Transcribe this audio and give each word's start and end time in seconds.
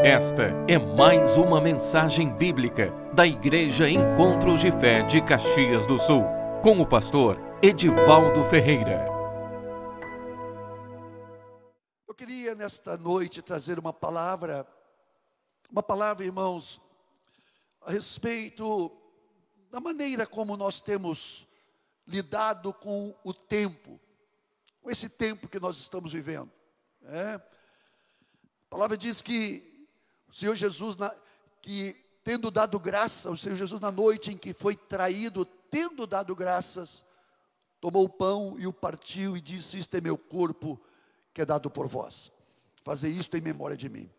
Esta 0.00 0.44
é 0.68 0.78
mais 0.78 1.36
uma 1.36 1.60
mensagem 1.60 2.32
bíblica 2.32 2.88
da 3.12 3.26
Igreja 3.26 3.90
Encontros 3.90 4.60
de 4.60 4.70
Fé 4.70 5.02
de 5.02 5.20
Caxias 5.20 5.88
do 5.88 5.98
Sul, 5.98 6.22
com 6.62 6.80
o 6.80 6.86
pastor 6.86 7.36
Edivaldo 7.60 8.44
Ferreira. 8.44 9.04
Eu 12.06 12.14
queria 12.14 12.54
nesta 12.54 12.96
noite 12.96 13.42
trazer 13.42 13.76
uma 13.76 13.92
palavra, 13.92 14.64
uma 15.68 15.82
palavra, 15.82 16.24
irmãos, 16.24 16.80
a 17.80 17.90
respeito 17.90 18.96
da 19.68 19.80
maneira 19.80 20.28
como 20.28 20.56
nós 20.56 20.80
temos 20.80 21.44
lidado 22.06 22.72
com 22.72 23.12
o 23.24 23.34
tempo, 23.34 23.98
com 24.80 24.92
esse 24.92 25.08
tempo 25.08 25.48
que 25.48 25.58
nós 25.58 25.76
estamos 25.76 26.12
vivendo. 26.12 26.52
É? 27.02 27.34
A 27.34 28.70
palavra 28.70 28.96
diz 28.96 29.20
que 29.20 29.67
o 30.28 30.34
Senhor 30.34 30.54
Jesus, 30.54 30.96
na, 30.96 31.14
que 31.62 31.96
tendo 32.22 32.50
dado 32.50 32.78
graça, 32.78 33.30
o 33.30 33.36
Senhor 33.36 33.56
Jesus 33.56 33.80
na 33.80 33.90
noite 33.90 34.30
em 34.30 34.36
que 34.36 34.52
foi 34.52 34.76
traído, 34.76 35.44
tendo 35.44 36.06
dado 36.06 36.34
graças, 36.34 37.04
tomou 37.80 38.04
o 38.04 38.08
pão 38.08 38.56
e 38.58 38.66
o 38.66 38.72
partiu 38.72 39.36
e 39.36 39.40
disse: 39.40 39.78
Isto 39.78 39.96
é 39.96 40.00
meu 40.00 40.18
corpo 40.18 40.80
que 41.32 41.42
é 41.42 41.46
dado 41.46 41.70
por 41.70 41.86
vós. 41.86 42.32
Fazer 42.82 43.08
isto 43.08 43.36
em 43.36 43.40
memória 43.40 43.76
de 43.76 43.88
mim. 43.88 44.10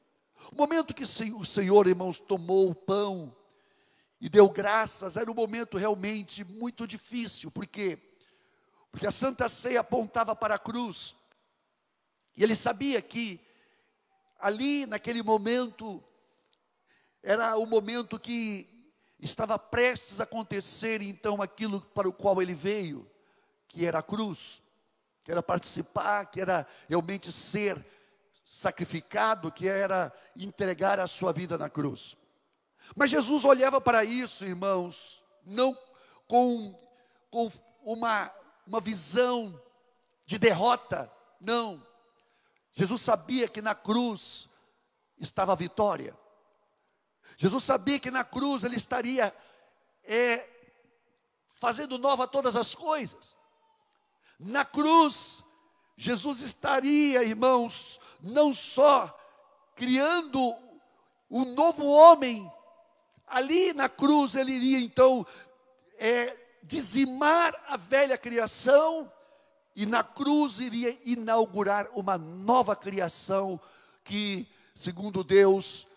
O 0.51 0.55
momento 0.55 0.93
que 0.93 1.03
o 1.03 1.45
Senhor, 1.45 1.87
irmãos, 1.87 2.19
tomou 2.19 2.69
o 2.69 2.75
pão 2.75 3.35
e 4.21 4.29
deu 4.29 4.49
graças, 4.49 5.17
era 5.17 5.29
um 5.29 5.35
momento 5.35 5.77
realmente 5.77 6.43
muito 6.43 6.87
difícil, 6.87 7.51
porque 7.51 7.99
porque 8.91 9.05
a 9.05 9.11
Santa 9.11 9.47
Ceia 9.47 9.81
apontava 9.81 10.35
para 10.35 10.55
a 10.55 10.59
cruz. 10.59 11.15
E 12.35 12.43
ele 12.43 12.55
sabia 12.55 13.01
que 13.01 13.39
ali 14.39 14.85
naquele 14.85 15.21
momento 15.21 16.03
era 17.21 17.57
o 17.57 17.65
momento 17.65 18.19
que 18.19 18.67
estava 19.19 19.59
prestes 19.59 20.19
a 20.19 20.23
acontecer 20.23 21.01
então 21.01 21.41
aquilo 21.41 21.81
para 21.81 22.07
o 22.07 22.13
qual 22.13 22.41
ele 22.41 22.53
veio, 22.53 23.09
que 23.67 23.85
era 23.85 23.99
a 23.99 24.03
cruz, 24.03 24.63
que 25.23 25.31
era 25.31 25.43
participar, 25.43 26.25
que 26.27 26.39
era 26.39 26.65
realmente 26.87 27.31
ser 27.31 27.85
sacrificado, 28.43 29.51
que 29.51 29.67
era 29.67 30.11
entregar 30.35 30.99
a 30.99 31.07
sua 31.07 31.33
vida 31.33 31.57
na 31.57 31.69
cruz. 31.69 32.17
Mas 32.95 33.11
Jesus 33.11 33.45
olhava 33.45 33.79
para 33.79 34.03
isso, 34.03 34.45
irmãos, 34.45 35.23
não 35.45 35.77
com, 36.27 36.73
com 37.29 37.51
uma, 37.83 38.33
uma 38.65 38.79
visão 38.79 39.61
de 40.25 40.37
derrota, 40.37 41.11
não. 41.39 41.85
Jesus 42.79 43.01
sabia 43.01 43.45
que 43.49 43.61
na 43.61 43.75
cruz 43.75 44.47
estava 45.19 45.51
a 45.51 45.55
vitória. 45.55 46.17
Jesus 47.35 47.61
sabia 47.61 47.99
que 47.99 48.09
na 48.09 48.23
cruz 48.23 48.63
ele 48.63 48.77
estaria 48.77 49.35
é, 50.01 50.47
fazendo 51.49 51.97
nova 51.97 52.25
todas 52.25 52.55
as 52.55 52.73
coisas. 52.73 53.37
Na 54.39 54.63
cruz, 54.63 55.43
Jesus 55.97 56.39
estaria, 56.39 57.21
irmãos, 57.21 57.99
não 58.21 58.53
só 58.53 59.13
criando 59.75 60.55
um 61.29 61.43
novo 61.53 61.85
homem, 61.85 62.49
ali 63.27 63.73
na 63.73 63.89
cruz 63.89 64.35
ele 64.35 64.53
iria 64.53 64.79
então 64.79 65.27
é, 65.97 66.33
dizimar 66.63 67.53
a 67.67 67.75
velha 67.75 68.17
criação, 68.17 69.11
e 69.79 69.85
na 69.85 70.03
cruz 70.03 70.59
iria 70.59 70.99
inaugurar 71.05 71.87
uma 71.95 72.17
nova 72.17 72.75
criação 72.75 73.57
que, 74.03 74.45
segundo 74.75 75.23
Deus, 75.23 75.87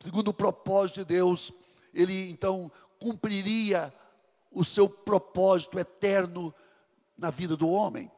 segundo 0.00 0.28
o 0.28 0.32
propósito 0.32 1.00
de 1.00 1.04
Deus, 1.04 1.52
ele 1.92 2.30
então 2.30 2.72
cumpriria 2.98 3.92
o 4.50 4.64
seu 4.64 4.88
propósito 4.88 5.78
eterno 5.78 6.54
na 7.18 7.30
vida 7.30 7.54
do 7.54 7.68
homem. 7.68 8.10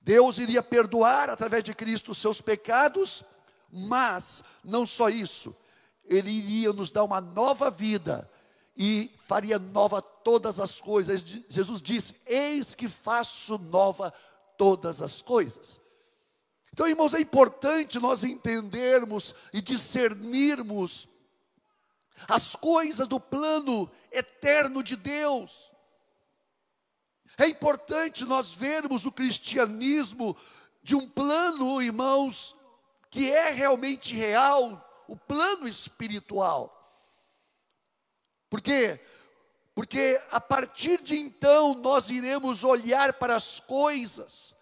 Deus 0.00 0.38
iria 0.38 0.62
perdoar 0.62 1.28
através 1.28 1.62
de 1.62 1.74
Cristo 1.74 2.12
os 2.12 2.18
seus 2.18 2.40
pecados, 2.40 3.22
mas 3.70 4.42
não 4.64 4.86
só 4.86 5.10
isso, 5.10 5.54
ele 6.06 6.30
iria 6.30 6.72
nos 6.72 6.90
dar 6.90 7.04
uma 7.04 7.20
nova 7.20 7.70
vida 7.70 8.26
e 8.82 9.14
faria 9.18 9.58
nova 9.58 10.00
todas 10.00 10.58
as 10.58 10.80
coisas. 10.80 11.22
Jesus 11.50 11.82
disse: 11.82 12.14
Eis 12.24 12.74
que 12.74 12.88
faço 12.88 13.58
nova 13.58 14.10
todas 14.56 15.02
as 15.02 15.20
coisas. 15.20 15.78
Então, 16.72 16.88
irmãos, 16.88 17.12
é 17.12 17.20
importante 17.20 17.98
nós 17.98 18.24
entendermos 18.24 19.34
e 19.52 19.60
discernirmos 19.60 21.06
as 22.26 22.56
coisas 22.56 23.06
do 23.06 23.20
plano 23.20 23.90
eterno 24.10 24.82
de 24.82 24.96
Deus. 24.96 25.74
É 27.36 27.46
importante 27.46 28.24
nós 28.24 28.54
vermos 28.54 29.04
o 29.04 29.12
cristianismo 29.12 30.34
de 30.82 30.96
um 30.96 31.06
plano, 31.06 31.82
irmãos, 31.82 32.56
que 33.10 33.30
é 33.30 33.50
realmente 33.50 34.14
real, 34.14 35.04
o 35.06 35.16
plano 35.16 35.68
espiritual. 35.68 36.79
Por 38.50 38.60
quê? 38.60 39.00
Porque 39.74 40.20
a 40.30 40.40
partir 40.40 41.00
de 41.00 41.16
então 41.16 41.74
nós 41.74 42.10
iremos 42.10 42.64
olhar 42.64 43.14
para 43.14 43.36
as 43.36 43.60
coisas 43.60 44.54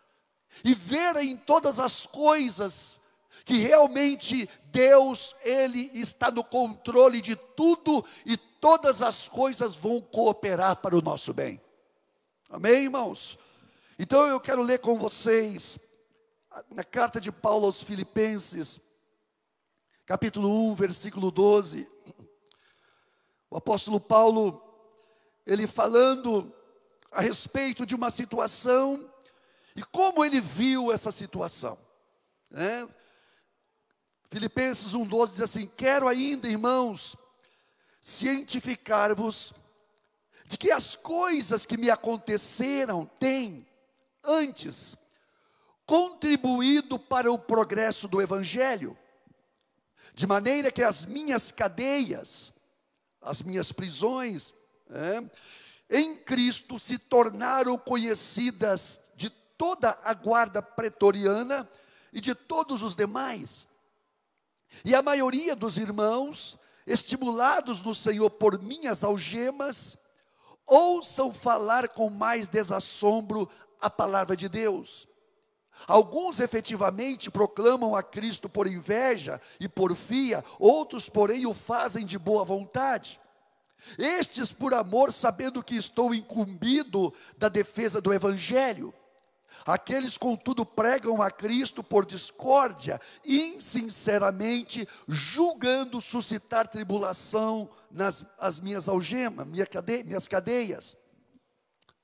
e 0.63 0.75
ver 0.75 1.17
em 1.17 1.37
todas 1.37 1.81
as 1.81 2.05
coisas 2.05 3.01
que 3.45 3.59
realmente 3.59 4.49
Deus, 4.67 5.35
Ele 5.43 5.91
está 5.95 6.31
no 6.31 6.45
controle 6.45 7.23
de 7.23 7.35
tudo 7.35 8.05
e 8.27 8.37
todas 8.37 9.01
as 9.01 9.27
coisas 9.27 9.75
vão 9.75 10.03
cooperar 10.03 10.77
para 10.77 10.95
o 10.95 11.01
nosso 11.01 11.33
bem. 11.33 11.59
Amém, 12.51 12.85
irmãos? 12.85 13.39
Então 13.99 14.27
eu 14.27 14.39
quero 14.39 14.63
ler 14.63 14.81
com 14.81 14.99
vocês 14.99 15.79
na 16.71 16.85
carta 16.85 17.21
de 17.21 17.33
Paulo 17.33 17.67
aos 17.67 17.83
Filipenses, 17.83 18.81
capítulo 20.05 20.71
1, 20.71 20.75
versículo 20.75 21.31
12. 21.31 21.89
O 23.51 23.57
apóstolo 23.57 23.99
Paulo, 24.01 24.63
ele 25.47 25.67
falando 25.67 26.53
a 27.11 27.21
respeito 27.21 27.87
de 27.87 27.95
uma 27.95 28.11
situação 28.11 29.11
e 29.75 29.83
como 29.83 30.25
ele 30.25 30.41
viu 30.41 30.93
essa 30.93 31.13
situação? 31.13 31.79
Né? 32.51 32.89
Filipenses 34.29 34.93
1,12 34.93 35.31
diz 35.31 35.41
assim: 35.41 35.71
Quero 35.77 36.09
ainda, 36.09 36.49
irmãos, 36.49 37.17
cientificar-vos 38.01 39.55
de 40.47 40.59
que 40.59 40.73
as 40.73 40.97
coisas 40.97 41.65
que 41.65 41.77
me 41.77 41.91
aconteceram 41.91 43.07
têm, 43.21 43.67
antes, 44.25 44.97
contribuído 45.87 46.99
para 46.99 47.31
o 47.31 47.39
progresso 47.39 48.09
do 48.09 48.21
Evangelho, 48.21 48.99
de 50.13 50.27
maneira 50.27 50.73
que 50.73 50.83
as 50.83 51.07
minhas 51.07 51.53
cadeias, 51.53 52.53
as 53.21 53.43
minhas 53.43 53.73
prisões, 53.73 54.55
é, 54.91 55.23
em 55.91 56.17
Cristo 56.17 56.79
se 56.79 56.99
tornaram 56.99 57.77
conhecidas 57.79 59.01
de 59.15 59.31
toda 59.31 59.99
a 60.05 60.15
guarda 60.15 60.63
pretoriana 60.63 61.69
e 62.13 62.21
de 62.21 62.35
todos 62.35 62.83
os 62.83 62.95
demais. 62.95 63.69
E 64.85 64.95
a 64.95 65.03
maioria 65.03 65.57
dos 65.57 65.79
irmãos, 65.79 66.59
estimulados 66.87 67.83
no 67.83 67.95
Senhor 67.95 68.31
por 68.31 68.61
minhas 68.61 69.03
algemas, 69.03 69.97
ouçam 70.67 71.33
falar 71.33 71.89
com 71.89 72.11
mais 72.11 72.49
desassombro 72.49 73.49
a 73.81 73.89
palavra 73.89 74.37
de 74.37 74.49
Deus. 74.49 75.09
Alguns 75.87 76.41
efetivamente 76.41 77.31
proclamam 77.31 77.95
a 77.95 78.03
Cristo 78.03 78.49
por 78.49 78.67
inveja 78.67 79.41
e 79.61 79.69
porfia, 79.69 80.45
outros, 80.59 81.09
porém, 81.09 81.47
o 81.47 81.55
fazem 81.55 82.05
de 82.05 82.19
boa 82.19 82.45
vontade. 82.45 83.21
Estes 83.97 84.53
por 84.53 84.75
amor, 84.75 85.13
sabendo 85.13 85.63
que 85.63 85.77
estou 85.77 86.15
incumbido 86.15 87.13
da 87.37 87.49
defesa 87.49 88.01
do 88.01 88.13
Evangelho. 88.13 88.93
Aqueles, 89.65 90.17
contudo, 90.17 90.65
pregam 90.65 91.21
a 91.23 91.31
Cristo 91.31 91.83
por 91.83 92.05
discórdia, 92.05 93.01
insinceramente, 93.25 94.87
julgando 95.07 96.01
suscitar 96.01 96.69
tribulação 96.69 97.69
nas 97.91 98.25
as 98.39 98.61
minhas 98.61 98.89
algemas, 98.89 99.47
minha 99.47 99.67
cade, 99.67 100.05
minhas 100.05 100.29
cadeias. 100.29 100.97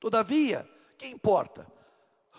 Todavia, 0.00 0.68
que 0.98 1.06
importa? 1.06 1.66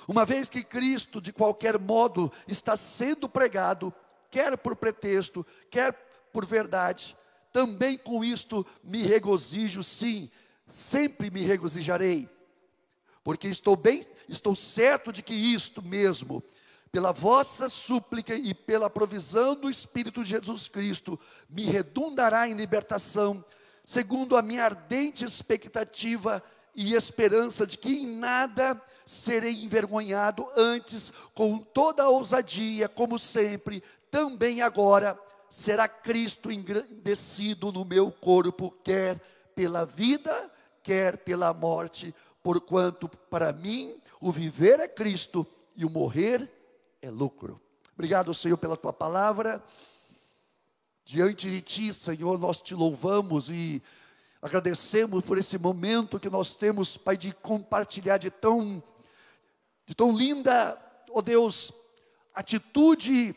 Uma 0.07 0.25
vez 0.25 0.49
que 0.49 0.63
Cristo, 0.63 1.19
de 1.19 1.33
qualquer 1.33 1.79
modo, 1.79 2.31
está 2.47 2.75
sendo 2.75 3.27
pregado, 3.27 3.93
quer 4.29 4.57
por 4.57 4.75
pretexto, 4.75 5.45
quer 5.69 5.93
por 6.31 6.45
verdade, 6.45 7.17
também 7.51 7.97
com 7.97 8.23
isto 8.23 8.65
me 8.83 9.01
regozijo, 9.01 9.81
sim, 9.81 10.29
sempre 10.67 11.31
me 11.31 11.41
regozijarei. 11.41 12.29
Porque 13.23 13.47
estou 13.47 13.75
bem, 13.75 14.05
estou 14.27 14.55
certo 14.55 15.11
de 15.11 15.23
que 15.23 15.33
isto 15.33 15.81
mesmo, 15.81 16.43
pela 16.91 17.11
vossa 17.11 17.67
súplica 17.67 18.35
e 18.35 18.53
pela 18.53 18.89
provisão 18.89 19.55
do 19.55 19.69
Espírito 19.69 20.23
de 20.23 20.29
Jesus 20.29 20.67
Cristo, 20.67 21.19
me 21.49 21.63
redundará 21.63 22.47
em 22.47 22.53
libertação, 22.53 23.43
segundo 23.83 24.37
a 24.37 24.41
minha 24.41 24.65
ardente 24.65 25.25
expectativa 25.25 26.43
e 26.75 26.93
esperança 26.93 27.65
de 27.65 27.77
que 27.77 27.89
em 27.89 28.05
nada 28.05 28.79
serei 29.05 29.63
envergonhado, 29.63 30.45
antes, 30.57 31.13
com 31.33 31.57
toda 31.57 32.03
a 32.03 32.09
ousadia, 32.09 32.89
como 32.89 33.17
sempre, 33.17 33.81
também 34.11 34.61
agora, 34.61 35.17
será 35.49 35.87
Cristo 35.87 36.51
engrandecido 36.51 37.71
no 37.71 37.85
meu 37.85 38.11
corpo, 38.11 38.71
quer 38.83 39.21
pela 39.55 39.85
vida, 39.85 40.51
quer 40.83 41.17
pela 41.17 41.53
morte, 41.53 42.13
porquanto 42.43 43.07
para 43.07 43.53
mim 43.53 43.95
o 44.19 44.31
viver 44.31 44.79
é 44.79 44.87
Cristo 44.87 45.47
e 45.75 45.85
o 45.85 45.89
morrer 45.89 46.51
é 47.01 47.09
lucro. 47.09 47.61
Obrigado, 47.93 48.33
Senhor, 48.33 48.57
pela 48.57 48.75
tua 48.75 48.91
palavra. 48.91 49.63
Diante 51.05 51.49
de 51.49 51.61
ti, 51.61 51.93
Senhor, 51.93 52.37
nós 52.37 52.61
te 52.61 52.73
louvamos 52.73 53.49
e 53.49 53.81
agradecemos 54.45 55.23
por 55.23 55.39
esse 55.39 55.57
momento 55.57 56.19
que 56.19 56.29
nós 56.29 56.55
temos, 56.55 56.97
Pai, 56.97 57.17
de 57.17 57.33
compartilhar 57.33 58.19
de 58.19 58.29
tão, 58.29 58.83
de 59.87 59.95
tão 59.95 60.15
linda, 60.15 60.79
ó 61.09 61.17
oh 61.17 61.21
Deus, 61.23 61.73
atitude 62.31 63.35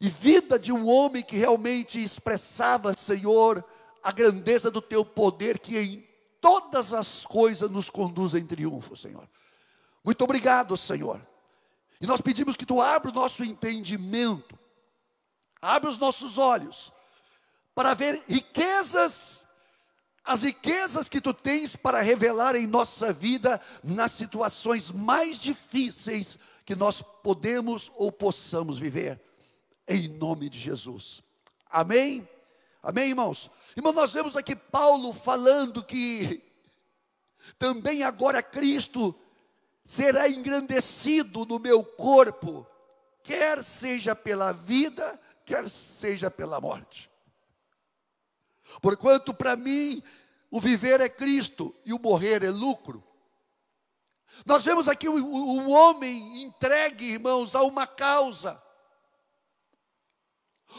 e 0.00 0.08
vida 0.08 0.56
de 0.56 0.72
um 0.72 0.86
homem 0.86 1.20
que 1.20 1.34
realmente 1.34 2.00
expressava, 2.00 2.94
Senhor, 2.94 3.64
a 4.00 4.12
grandeza 4.12 4.70
do 4.70 4.80
teu 4.80 5.04
poder 5.04 5.58
que 5.58 5.76
em 5.76 6.08
todas 6.40 6.94
as 6.94 7.26
coisas 7.26 7.68
nos 7.68 7.90
conduz 7.90 8.34
em 8.34 8.46
triunfo, 8.46 8.94
Senhor. 8.94 9.28
Muito 10.04 10.22
obrigado, 10.22 10.76
Senhor. 10.76 11.20
E 12.00 12.06
nós 12.06 12.20
pedimos 12.20 12.54
que 12.54 12.64
tu 12.64 12.80
abra 12.80 13.10
o 13.10 13.14
nosso 13.14 13.42
entendimento, 13.42 14.56
abra 15.60 15.90
os 15.90 15.98
nossos 15.98 16.38
olhos, 16.38 16.92
para 17.74 17.94
ver 17.94 18.22
riquezas, 18.28 19.47
as 20.28 20.42
riquezas 20.42 21.08
que 21.08 21.22
tu 21.22 21.32
tens 21.32 21.74
para 21.74 22.02
revelar 22.02 22.54
em 22.54 22.66
nossa 22.66 23.14
vida, 23.14 23.58
nas 23.82 24.12
situações 24.12 24.90
mais 24.90 25.40
difíceis 25.40 26.38
que 26.66 26.76
nós 26.76 27.00
podemos 27.00 27.90
ou 27.96 28.12
possamos 28.12 28.78
viver, 28.78 29.18
em 29.88 30.06
nome 30.06 30.50
de 30.50 30.58
Jesus. 30.58 31.22
Amém? 31.70 32.28
Amém, 32.82 33.08
irmãos? 33.08 33.50
Irmão, 33.74 33.90
nós 33.94 34.12
vemos 34.12 34.36
aqui 34.36 34.54
Paulo 34.54 35.14
falando 35.14 35.82
que 35.82 36.42
também 37.58 38.02
agora 38.02 38.42
Cristo 38.42 39.18
será 39.82 40.28
engrandecido 40.28 41.46
no 41.46 41.58
meu 41.58 41.82
corpo, 41.82 42.66
quer 43.22 43.62
seja 43.62 44.14
pela 44.14 44.52
vida, 44.52 45.18
quer 45.46 45.70
seja 45.70 46.30
pela 46.30 46.60
morte. 46.60 47.10
Porquanto 48.80 49.32
para 49.34 49.56
mim 49.56 50.02
o 50.50 50.60
viver 50.60 51.00
é 51.00 51.08
Cristo 51.08 51.74
e 51.84 51.92
o 51.92 51.98
morrer 51.98 52.42
é 52.42 52.50
lucro. 52.50 53.04
Nós 54.44 54.64
vemos 54.64 54.88
aqui 54.88 55.08
um 55.08 55.70
homem 55.70 56.42
entregue, 56.42 57.12
irmãos, 57.12 57.54
a 57.54 57.62
uma 57.62 57.86
causa. 57.86 58.62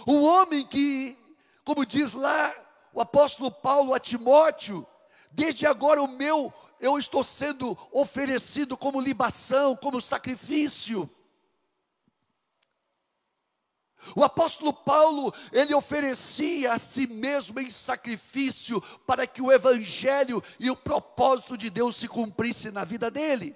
Um 0.08 0.22
homem 0.22 0.66
que, 0.66 1.18
como 1.64 1.86
diz 1.86 2.14
lá 2.14 2.54
o 2.94 3.02
apóstolo 3.02 3.52
Paulo 3.52 3.94
a 3.94 4.00
Timóteo, 4.00 4.86
desde 5.32 5.66
agora 5.66 6.02
o 6.02 6.08
meu 6.08 6.54
eu 6.80 6.98
estou 6.98 7.24
sendo 7.24 7.78
oferecido 7.92 8.78
como 8.78 9.02
libação, 9.02 9.76
como 9.76 10.00
sacrifício. 10.00 11.10
O 14.16 14.24
apóstolo 14.24 14.74
Paulo, 14.74 15.34
ele 15.52 15.74
oferecia 15.74 16.74
a 16.74 16.78
si 16.78 17.06
mesmo 17.06 17.60
em 17.60 17.70
sacrifício 17.70 18.82
para 19.06 19.28
que 19.28 19.42
o 19.42 19.52
evangelho 19.52 20.44
e 20.60 20.70
o 20.70 20.76
propósito 20.76 21.58
de 21.58 21.70
Deus 21.70 21.96
se 21.96 22.08
cumprisse 22.08 22.72
na 22.72 22.84
vida 22.84 23.12
dele. 23.12 23.56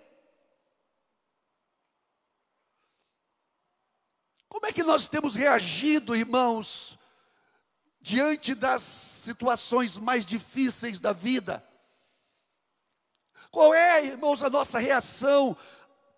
Como 4.48 4.66
é 4.68 4.72
que 4.72 4.84
nós 4.84 5.08
temos 5.08 5.36
reagido, 5.36 6.16
irmãos, 6.16 7.00
diante 8.00 8.54
das 8.54 8.84
situações 8.84 9.98
mais 9.98 10.26
difíceis 10.26 11.00
da 11.00 11.12
vida? 11.12 11.64
Qual 13.50 13.74
é, 13.74 14.06
irmãos, 14.06 14.44
a 14.44 14.50
nossa 14.50 14.80
reação 14.80 15.56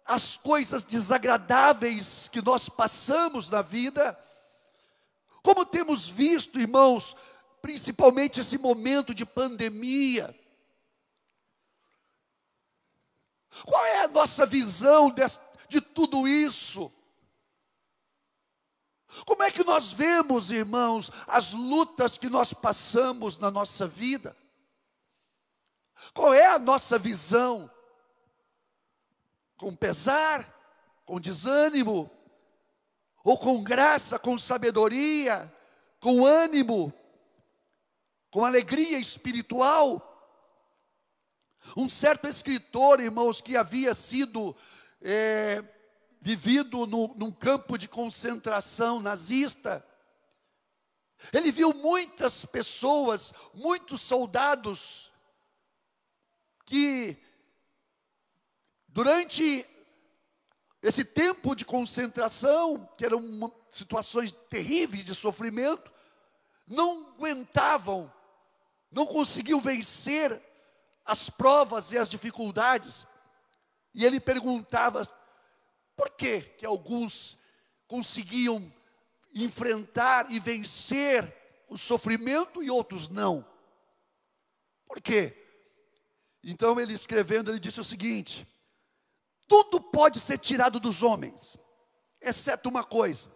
às 0.06 0.38
coisas 0.38 0.84
desagradáveis 0.84 2.30
que 2.30 2.42
nós 2.42 2.70
passamos 2.70 3.50
na 3.50 3.62
vida? 3.62 4.18
Como 5.42 5.66
temos 5.66 6.08
visto, 6.08 6.60
irmãos, 6.60 7.16
principalmente 7.62 8.40
esse 8.40 8.58
momento 8.58 9.14
de 9.14 9.26
pandemia, 9.26 10.36
qual 13.64 13.86
é 13.86 14.04
a 14.04 14.08
nossa 14.08 14.46
visão 14.46 15.10
de, 15.10 15.22
de 15.70 15.82
tudo 15.82 16.28
isso? 16.28 16.92
Como 19.26 19.44
é 19.44 19.52
que 19.52 19.64
nós 19.64 19.94
vemos, 19.94 20.52
irmãos, 20.52 21.10
as 21.26 21.54
lutas 21.54 22.18
que 22.18 22.30
nós 22.30 22.54
passamos 22.54 23.38
na 23.38 23.50
nossa 23.50 23.88
vida? 23.88 24.36
Qual 26.14 26.34
é 26.34 26.48
a 26.48 26.60
nossa 26.60 26.98
visão? 26.98 27.72
Com 29.58 29.76
pesar, 29.76 30.52
com 31.06 31.20
desânimo, 31.20 32.10
ou 33.24 33.38
com 33.38 33.64
graça, 33.64 34.20
com 34.20 34.38
sabedoria, 34.38 35.52
com 36.00 36.26
ânimo, 36.26 36.94
com 38.30 38.44
alegria 38.46 39.00
espiritual? 39.00 40.12
Um 41.76 41.90
certo 41.90 42.28
escritor, 42.28 43.00
irmãos, 43.00 43.42
que 43.42 43.58
havia 43.58 43.94
sido 43.94 44.56
é, 45.02 45.64
vivido 46.22 46.86
no, 46.86 47.14
num 47.16 47.32
campo 47.32 47.78
de 47.78 47.88
concentração 47.88 49.00
nazista, 49.00 49.86
ele 51.32 51.52
viu 51.52 51.74
muitas 51.74 52.46
pessoas, 52.46 53.34
muitos 53.54 54.02
soldados, 54.02 55.12
que 56.66 57.18
durante 58.96 59.68
esse 60.82 61.04
tempo 61.04 61.54
de 61.54 61.66
concentração, 61.66 62.90
que 62.98 63.06
eram 63.06 63.54
situações 63.70 64.32
terríveis 64.50 65.04
de 65.04 65.14
sofrimento, 65.14 65.92
não 66.66 67.10
aguentavam, 67.10 68.10
não 68.90 69.06
conseguiam 69.06 69.60
vencer 69.60 70.42
as 71.04 71.30
provas 71.30 71.92
e 71.92 71.98
as 71.98 72.08
dificuldades. 72.08 73.06
E 73.94 74.06
ele 74.06 74.18
perguntava 74.18 75.02
por 75.94 76.12
que 76.12 76.40
que 76.40 76.66
alguns 76.66 77.38
conseguiam 77.90 78.74
enfrentar 79.34 80.32
e 80.32 80.40
vencer 80.40 81.36
o 81.68 81.78
sofrimento 81.78 82.64
e 82.64 82.70
outros 82.70 83.10
não. 83.10 83.46
Por 84.88 85.02
quê? 85.02 85.36
Então 86.42 86.80
ele 86.80 86.94
escrevendo, 86.94 87.52
ele 87.52 87.60
disse 87.60 87.82
o 87.82 87.84
seguinte: 87.84 88.48
tudo 89.48 89.80
pode 89.80 90.20
ser 90.20 90.38
tirado 90.38 90.80
dos 90.80 91.04
homens, 91.04 91.58
exceto 92.22 92.70
uma 92.70 92.84
coisa: 92.84 93.32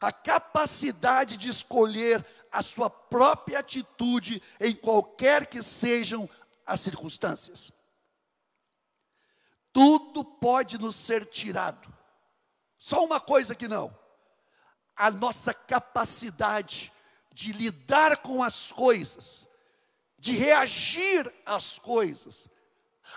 a 0.00 0.12
capacidade 0.12 1.36
de 1.36 1.48
escolher 1.48 2.24
a 2.50 2.62
sua 2.62 2.90
própria 2.90 3.58
atitude 3.58 4.42
em 4.58 4.74
qualquer 4.74 5.46
que 5.46 5.62
sejam 5.62 6.28
as 6.66 6.80
circunstâncias. 6.80 7.72
Tudo 9.72 10.24
pode 10.24 10.78
nos 10.78 10.96
ser 10.96 11.26
tirado. 11.26 11.92
Só 12.78 13.04
uma 13.04 13.20
coisa 13.20 13.54
que 13.54 13.68
não: 13.68 13.96
a 14.96 15.10
nossa 15.10 15.54
capacidade 15.54 16.92
de 17.32 17.52
lidar 17.52 18.18
com 18.18 18.42
as 18.42 18.72
coisas 18.72 19.48
de 20.20 20.32
reagir 20.32 21.32
às 21.46 21.78
coisas. 21.78 22.46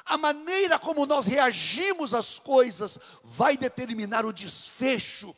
A 0.06 0.18
maneira 0.18 0.80
como 0.80 1.06
nós 1.06 1.26
reagimos 1.26 2.14
às 2.14 2.40
coisas 2.40 3.00
vai 3.24 3.56
determinar 3.56 4.26
o 4.26 4.34
desfecho. 4.34 5.36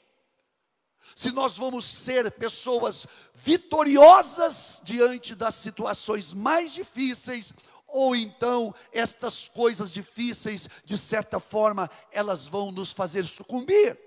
Se 1.15 1.31
nós 1.31 1.57
vamos 1.57 1.85
ser 1.85 2.31
pessoas 2.31 3.07
vitoriosas 3.33 4.81
diante 4.83 5.33
das 5.33 5.55
situações 5.55 6.33
mais 6.33 6.73
difíceis, 6.73 7.53
ou 7.87 8.15
então 8.15 8.75
estas 8.91 9.47
coisas 9.47 9.93
difíceis, 9.93 10.67
de 10.83 10.97
certa 10.97 11.39
forma, 11.39 11.89
elas 12.11 12.47
vão 12.47 12.71
nos 12.71 12.91
fazer 12.91 13.23
sucumbir. 13.23 13.97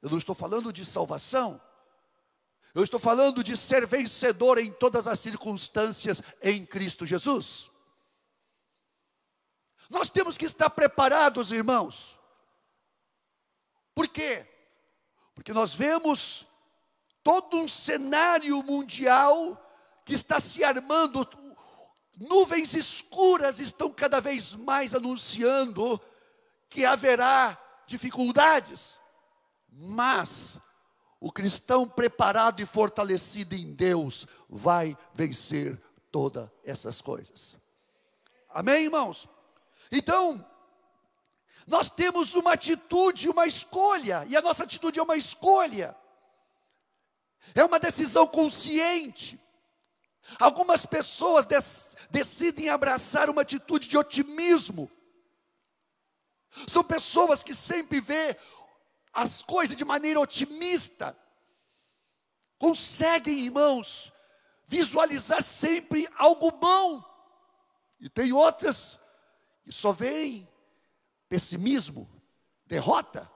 Eu 0.00 0.10
não 0.10 0.18
estou 0.18 0.34
falando 0.34 0.72
de 0.72 0.86
salvação, 0.86 1.60
eu 2.74 2.84
estou 2.84 3.00
falando 3.00 3.42
de 3.42 3.56
ser 3.56 3.84
vencedor 3.86 4.58
em 4.58 4.70
todas 4.70 5.08
as 5.08 5.18
circunstâncias 5.18 6.22
em 6.40 6.64
Cristo 6.64 7.04
Jesus. 7.04 7.69
Nós 9.90 10.08
temos 10.08 10.38
que 10.38 10.46
estar 10.46 10.70
preparados, 10.70 11.50
irmãos. 11.50 12.16
Por 13.92 14.06
quê? 14.06 14.46
Porque 15.34 15.52
nós 15.52 15.74
vemos 15.74 16.46
todo 17.24 17.58
um 17.58 17.66
cenário 17.66 18.62
mundial 18.62 19.60
que 20.04 20.14
está 20.14 20.38
se 20.38 20.62
armando, 20.62 21.28
nuvens 22.16 22.74
escuras 22.74 23.58
estão 23.58 23.90
cada 23.90 24.20
vez 24.20 24.54
mais 24.54 24.94
anunciando 24.94 26.00
que 26.68 26.84
haverá 26.84 27.58
dificuldades, 27.84 28.98
mas 29.68 30.56
o 31.18 31.32
cristão 31.32 31.88
preparado 31.88 32.62
e 32.62 32.66
fortalecido 32.66 33.56
em 33.56 33.74
Deus 33.74 34.26
vai 34.48 34.96
vencer 35.12 35.80
todas 36.12 36.48
essas 36.64 37.00
coisas. 37.00 37.56
Amém, 38.48 38.84
irmãos? 38.84 39.28
Então, 39.90 40.44
nós 41.66 41.90
temos 41.90 42.34
uma 42.34 42.52
atitude, 42.52 43.28
uma 43.28 43.46
escolha, 43.46 44.24
e 44.28 44.36
a 44.36 44.42
nossa 44.42 44.64
atitude 44.64 44.98
é 44.98 45.02
uma 45.02 45.16
escolha, 45.16 45.96
é 47.54 47.64
uma 47.64 47.78
decisão 47.78 48.26
consciente. 48.26 49.40
Algumas 50.38 50.86
pessoas 50.86 51.46
decidem 52.10 52.68
abraçar 52.68 53.28
uma 53.28 53.42
atitude 53.42 53.88
de 53.88 53.98
otimismo. 53.98 54.90
São 56.68 56.84
pessoas 56.84 57.42
que 57.42 57.54
sempre 57.54 58.00
vê 58.00 58.36
as 59.12 59.42
coisas 59.42 59.76
de 59.76 59.84
maneira 59.84 60.20
otimista. 60.20 61.16
Conseguem, 62.58 63.40
irmãos, 63.40 64.12
visualizar 64.66 65.42
sempre 65.42 66.08
algo 66.16 66.50
bom. 66.50 67.02
E 67.98 68.08
tem 68.08 68.32
outras 68.32 68.98
que 69.70 69.76
só 69.76 69.92
veem 69.92 70.48
pessimismo, 71.28 72.10
derrota, 72.66 73.30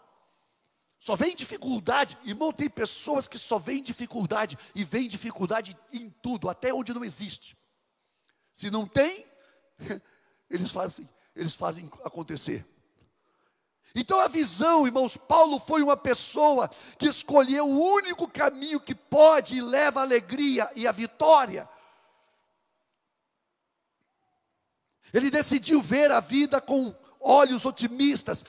só 0.99 1.14
vem 1.14 1.37
dificuldade. 1.37 2.19
Irmão, 2.25 2.53
tem 2.53 2.69
pessoas 2.69 3.29
que 3.29 3.38
só 3.38 3.57
veem 3.57 3.81
dificuldade 3.81 4.59
e 4.75 4.83
vem 4.83 5.09
dificuldade 5.09 5.76
em 5.93 6.11
tudo, 6.11 6.50
até 6.50 6.75
onde 6.75 6.93
não 6.93 7.05
existe. 7.05 7.57
Se 8.53 8.69
não 8.69 8.85
tem, 8.85 9.25
eles 10.50 10.73
fazem, 10.73 11.09
eles 11.37 11.55
fazem 11.55 11.88
acontecer. 12.03 12.67
Então 13.95 14.19
a 14.19 14.26
visão, 14.26 14.87
irmãos, 14.87 15.17
Paulo 15.17 15.61
foi 15.61 15.85
uma 15.85 15.97
pessoa 15.97 16.69
que 16.99 17.07
escolheu 17.07 17.69
o 17.69 17.81
único 17.81 18.26
caminho 18.26 18.81
que 18.81 18.95
pode 18.95 19.55
e 19.55 19.61
leva 19.61 20.00
a 20.00 20.03
alegria 20.03 20.69
e 20.75 20.85
a 20.85 20.91
vitória. 20.91 21.69
Ele 25.14 25.30
decidiu 25.30 25.80
ver 25.80 26.11
a 26.11 26.18
vida 26.18 26.61
com 26.61 26.92
olhos 27.21 27.64
otimistas. 27.64 28.44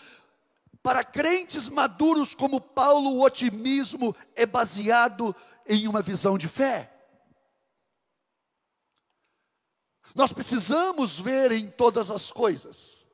Para 0.81 1.03
crentes 1.03 1.69
maduros 1.69 2.33
como 2.33 2.59
Paulo, 2.59 3.11
o 3.11 3.21
otimismo 3.23 4.15
é 4.35 4.47
baseado 4.47 5.35
em 5.67 5.87
uma 5.87 6.01
visão 6.01 6.39
de 6.39 6.47
fé. 6.47 6.91
Nós 10.15 10.33
precisamos 10.33 11.19
ver 11.19 11.51
em 11.51 11.69
todas 11.69 12.09
as 12.09 12.31
coisas. 12.31 13.05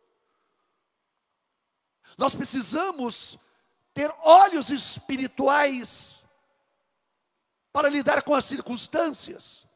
Nós 2.17 2.33
precisamos 2.33 3.37
ter 3.93 4.13
olhos 4.21 4.69
espirituais 4.69 6.23
para 7.73 7.89
lidar 7.89 8.23
com 8.23 8.33
as 8.33 8.45
circunstâncias. 8.45 9.67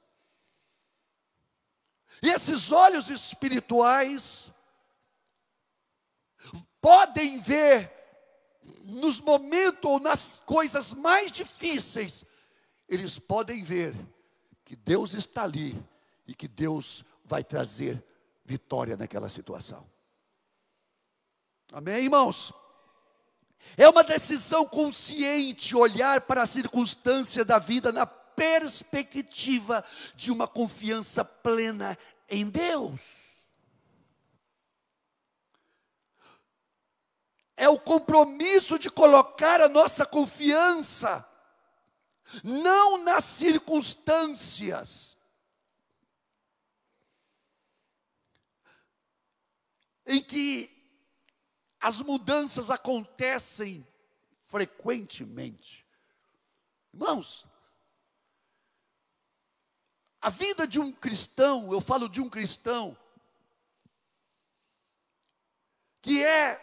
E 2.22 2.30
esses 2.30 2.72
olhos 2.72 3.10
espirituais 3.10 4.50
podem 6.82 7.40
ver 7.40 7.92
nos 8.84 9.20
momentos 9.20 9.90
ou 9.90 10.00
nas 10.00 10.42
coisas 10.46 10.94
mais 10.94 11.32
difíceis, 11.32 12.26
eles 12.88 13.18
podem 13.20 13.64
ver 13.64 13.96
que 14.64 14.76
Deus 14.76 15.14
está 15.14 15.44
ali 15.44 15.76
e 16.28 16.34
que 16.34 16.48
Deus 16.48 17.04
vai 17.24 17.44
trazer 17.44 18.04
vitória 18.44 18.96
naquela 18.96 19.30
situação. 19.30 19.86
Amém, 21.72 22.04
irmãos? 22.04 22.54
É 23.76 23.90
uma 23.90 24.04
decisão 24.04 24.66
consciente 24.66 25.76
olhar 25.76 26.22
para 26.22 26.44
a 26.44 26.46
circunstância 26.46 27.44
da 27.44 27.58
vida 27.58 27.92
na 27.92 28.06
perspectiva 28.36 29.84
de 30.15 30.32
uma 30.32 30.48
confiança 30.48 31.24
plena 31.24 31.98
em 32.30 32.50
Deus. 32.50 33.25
é 37.58 37.70
o 37.70 37.80
compromisso 37.80 38.77
de 38.77 38.89
colocar 38.89 39.62
a 39.62 39.70
nossa 39.70 40.06
confiança, 40.06 41.27
não 42.44 42.98
nas 42.98 43.24
circunstâncias, 43.24 45.18
em 50.06 50.22
que 50.22 50.72
as 51.80 52.01
mudanças 52.01 52.70
acontecem 52.70 53.88
frequentemente. 54.48 55.86
Irmãos, 56.94 57.48
a 60.25 60.29
vida 60.32 60.65
de 60.65 60.79
um 60.79 60.91
cristão, 60.91 61.72
eu 61.72 61.79
falo 61.79 62.10
de 62.10 62.20
um 62.20 62.27
cristão, 62.27 62.98
que 66.01 66.24
é 66.24 66.55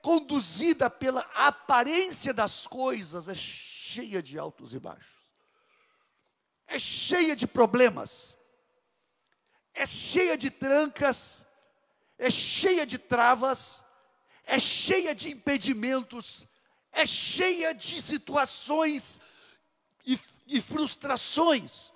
conduzida 0.00 0.88
pela 0.88 1.20
aparência 1.34 2.32
das 2.32 2.66
coisas, 2.66 3.28
é 3.28 3.34
cheia 3.34 4.22
de 4.22 4.38
altos 4.38 4.72
e 4.72 4.78
baixos, 4.78 5.22
é 6.66 6.78
cheia 6.78 7.36
de 7.36 7.46
problemas, 7.46 8.34
é 9.74 9.84
cheia 9.84 10.34
de 10.34 10.50
trancas, 10.50 11.44
é 12.16 12.30
cheia 12.30 12.86
de 12.86 12.96
travas, 12.96 13.84
é 14.44 14.58
cheia 14.58 15.14
de 15.14 15.28
impedimentos, 15.28 16.46
é 16.90 17.04
cheia 17.04 17.74
de 17.74 18.00
situações 18.00 19.20
e, 20.06 20.18
e 20.46 20.58
frustrações. 20.58 21.92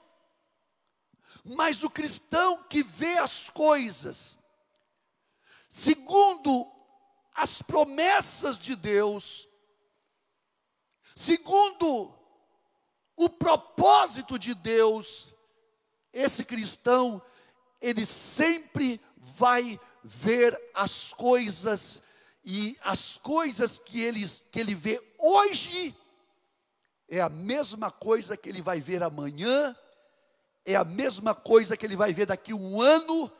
Mas 1.44 1.84
o 1.84 1.90
cristão 1.90 2.62
que 2.64 2.82
vê 2.82 3.18
as 3.18 3.50
coisas, 3.50 4.38
segundo 5.68 6.66
as 7.34 7.60
promessas 7.60 8.58
de 8.58 8.74
Deus, 8.74 9.46
segundo 11.14 12.16
o 13.14 13.28
propósito 13.28 14.38
de 14.38 14.54
Deus, 14.54 15.34
esse 16.12 16.44
cristão, 16.44 17.20
ele 17.80 18.06
sempre 18.06 19.00
vai 19.16 19.78
ver 20.02 20.58
as 20.72 21.12
coisas 21.12 22.02
e 22.42 22.78
as 22.82 23.18
coisas 23.18 23.78
que 23.78 24.00
ele, 24.00 24.26
que 24.50 24.60
ele 24.60 24.74
vê 24.74 25.02
hoje 25.18 25.94
é 27.08 27.20
a 27.20 27.28
mesma 27.28 27.90
coisa 27.90 28.36
que 28.36 28.48
ele 28.48 28.62
vai 28.62 28.80
ver 28.80 29.02
amanhã, 29.02 29.76
é 30.64 30.74
a 30.74 30.84
mesma 30.84 31.34
coisa 31.34 31.76
que 31.76 31.84
ele 31.84 31.96
vai 31.96 32.12
ver 32.12 32.26
daqui 32.26 32.54
um 32.54 32.80
ano, 32.80 33.30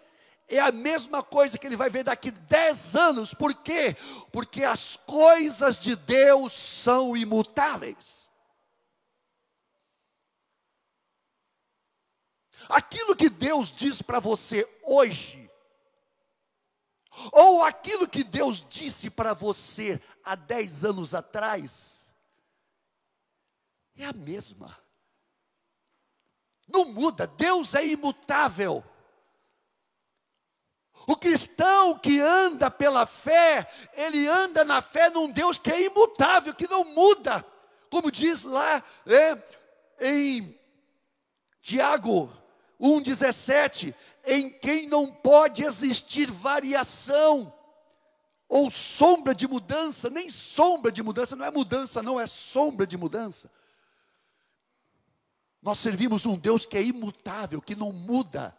é 0.46 0.60
a 0.60 0.70
mesma 0.70 1.22
coisa 1.22 1.56
que 1.56 1.66
ele 1.66 1.76
vai 1.76 1.88
ver 1.88 2.04
daqui 2.04 2.30
10 2.30 2.96
anos. 2.96 3.32
Por 3.32 3.54
quê? 3.54 3.96
Porque 4.30 4.62
as 4.62 4.96
coisas 4.96 5.78
de 5.78 5.96
Deus 5.96 6.52
são 6.52 7.16
imutáveis. 7.16 8.30
Aquilo 12.68 13.16
que 13.16 13.28
Deus 13.28 13.70
diz 13.70 14.00
para 14.00 14.20
você 14.20 14.68
hoje, 14.82 15.50
ou 17.30 17.62
aquilo 17.62 18.08
que 18.08 18.24
Deus 18.24 18.64
disse 18.68 19.08
para 19.08 19.34
você 19.34 20.00
há 20.24 20.34
10 20.34 20.84
anos 20.84 21.14
atrás, 21.14 22.12
é 23.96 24.04
a 24.04 24.12
mesma. 24.12 24.83
Não 26.68 26.86
muda, 26.86 27.26
Deus 27.26 27.74
é 27.74 27.86
imutável. 27.86 28.82
O 31.06 31.16
cristão 31.16 31.98
que 31.98 32.18
anda 32.20 32.70
pela 32.70 33.04
fé, 33.04 33.68
ele 33.92 34.26
anda 34.26 34.64
na 34.64 34.80
fé 34.80 35.10
num 35.10 35.30
Deus 35.30 35.58
que 35.58 35.70
é 35.70 35.82
imutável, 35.82 36.54
que 36.54 36.68
não 36.68 36.84
muda. 36.84 37.44
Como 37.90 38.10
diz 38.10 38.42
lá 38.42 38.82
é, 39.06 39.38
em 40.00 40.58
Tiago 41.60 42.32
1,17: 42.80 43.94
em 44.24 44.48
quem 44.48 44.86
não 44.86 45.12
pode 45.12 45.62
existir 45.62 46.30
variação 46.30 47.52
ou 48.48 48.70
sombra 48.70 49.34
de 49.34 49.46
mudança, 49.46 50.08
nem 50.08 50.30
sombra 50.30 50.90
de 50.90 51.02
mudança, 51.02 51.36
não 51.36 51.44
é 51.44 51.50
mudança, 51.50 52.02
não 52.02 52.20
é 52.20 52.26
sombra 52.26 52.86
de 52.86 52.96
mudança. 52.96 53.50
Nós 55.64 55.78
servimos 55.78 56.26
um 56.26 56.36
Deus 56.36 56.66
que 56.66 56.76
é 56.76 56.82
imutável, 56.82 57.62
que 57.62 57.74
não 57.74 57.90
muda. 57.90 58.54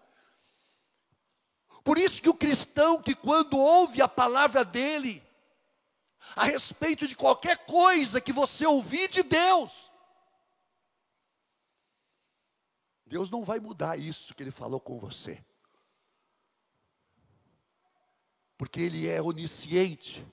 Por 1.84 2.00
isso 2.00 2.20
que 2.20 2.28
o 2.28 2.34
cristão 2.34 3.00
que 3.00 3.14
quando 3.14 3.60
ouve 3.60 4.02
a 4.02 4.08
palavra 4.08 4.66
dele, 4.66 5.24
a 6.36 6.46
respeito 6.46 7.06
de 7.06 7.16
qualquer 7.16 7.64
coisa 7.68 8.20
que 8.20 8.34
você 8.34 8.66
ouvir 8.66 9.08
de 9.08 9.22
Deus. 9.22 9.92
Deus 13.06 13.30
não 13.30 13.44
vai 13.44 13.60
mudar 13.60 14.00
isso 14.00 14.34
que 14.34 14.42
Ele 14.42 14.50
falou 14.50 14.80
com 14.80 14.98
você, 14.98 15.46
porque 18.58 18.82
Ele 18.82 19.08
é 19.08 19.22
onisciente, 19.22 20.26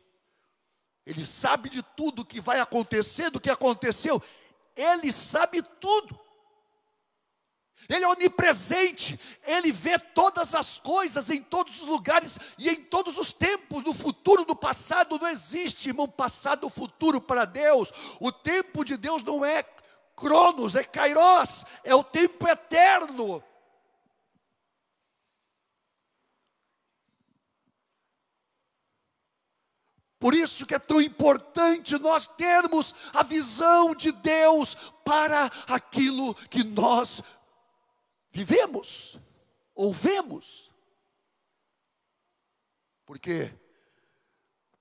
Ele 1.04 1.26
sabe 1.26 1.68
de 1.68 1.82
tudo 1.82 2.24
que 2.24 2.40
vai 2.40 2.60
acontecer, 2.60 3.30
do 3.30 3.38
que 3.38 3.50
aconteceu, 3.50 4.22
Ele 4.74 5.12
sabe 5.12 5.62
tudo. 5.62 6.21
Ele 7.88 8.04
é 8.04 8.08
onipresente, 8.08 9.18
Ele 9.44 9.72
vê 9.72 9.98
todas 9.98 10.54
as 10.54 10.78
coisas 10.78 11.30
em 11.30 11.42
todos 11.42 11.82
os 11.82 11.86
lugares 11.86 12.38
e 12.56 12.68
em 12.70 12.76
todos 12.84 13.18
os 13.18 13.32
tempos, 13.32 13.82
no 13.82 13.92
futuro, 13.92 14.44
no 14.46 14.54
passado, 14.54 15.18
não 15.18 15.28
existe, 15.28 15.88
irmão, 15.88 16.08
passado 16.08 16.70
futuro 16.70 17.20
para 17.20 17.44
Deus. 17.44 17.92
O 18.20 18.30
tempo 18.30 18.84
de 18.84 18.96
Deus 18.96 19.22
não 19.24 19.44
é 19.44 19.64
cronos, 20.14 20.76
é 20.76 20.84
kairos, 20.84 21.64
é 21.82 21.94
o 21.94 22.04
tempo 22.04 22.48
eterno. 22.48 23.42
Por 30.22 30.36
isso 30.36 30.64
que 30.64 30.72
é 30.72 30.78
tão 30.78 31.00
importante 31.00 31.98
nós 31.98 32.28
termos 32.28 32.94
a 33.12 33.24
visão 33.24 33.92
de 33.92 34.12
Deus 34.12 34.76
para 35.04 35.50
aquilo 35.66 36.32
que 36.48 36.62
nós 36.62 37.20
vivemos, 38.32 39.18
ouvemos. 39.74 40.70
Por 43.04 43.18
quê? 43.18 43.52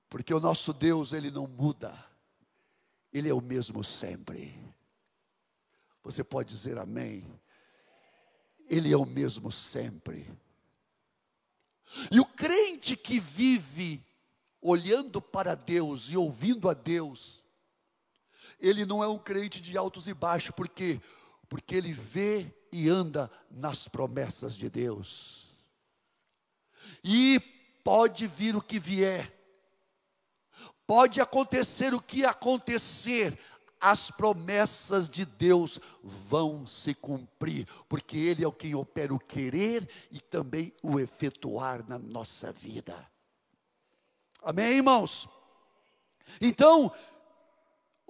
Porque 0.10 0.34
o 0.34 0.40
nosso 0.40 0.74
Deus, 0.74 1.14
ele 1.14 1.30
não 1.30 1.48
muda. 1.48 1.94
Ele 3.12 3.30
é 3.30 3.34
o 3.34 3.42
mesmo 3.42 3.84
sempre. 3.84 4.58
Você 6.04 6.24
pode 6.24 6.54
dizer 6.54 6.78
amém? 6.78 7.26
Ele 8.70 8.92
é 8.92 8.98
o 8.98 9.06
mesmo 9.06 9.52
sempre. 9.52 10.32
E 12.10 12.20
o 12.20 12.26
crente 12.26 12.96
que 12.96 13.20
vive 13.20 14.04
olhando 14.62 15.22
para 15.22 15.56
Deus 15.56 16.10
e 16.10 16.16
ouvindo 16.16 16.70
a 16.70 16.74
Deus, 16.74 17.44
ele 18.60 18.86
não 18.86 19.04
é 19.04 19.08
um 19.08 19.20
crente 19.20 19.62
de 19.62 19.78
altos 19.78 20.08
e 20.08 20.14
baixos, 20.14 20.52
porque 20.56 21.02
porque 21.50 21.76
ele 21.76 21.92
vê 21.92 22.50
e 22.72 22.90
anda 22.90 23.30
nas 23.50 23.88
promessas 23.88 24.56
de 24.56 24.70
Deus. 24.70 25.52
E 27.04 27.40
pode 27.84 28.28
vir 28.28 28.56
o 28.56 28.62
que 28.62 28.80
vier, 28.80 29.34
pode 30.86 31.22
acontecer 31.22 31.94
o 31.94 32.02
que 32.02 32.26
acontecer, 32.26 33.38
as 33.80 34.12
promessas 34.12 35.10
de 35.10 35.26
Deus 35.26 35.80
vão 36.04 36.68
se 36.68 36.94
cumprir, 36.94 37.68
porque 37.90 38.16
Ele 38.16 38.44
é 38.44 38.48
o 38.48 38.54
quem 38.54 38.76
opera 38.76 39.14
o 39.14 39.20
querer 39.20 39.90
e 40.12 40.20
também 40.20 40.72
o 40.84 41.00
efetuar 41.00 41.84
na 41.88 41.98
nossa 41.98 42.52
vida. 42.52 43.10
Amém, 44.44 44.78
irmãos? 44.78 45.28
Então, 46.40 46.94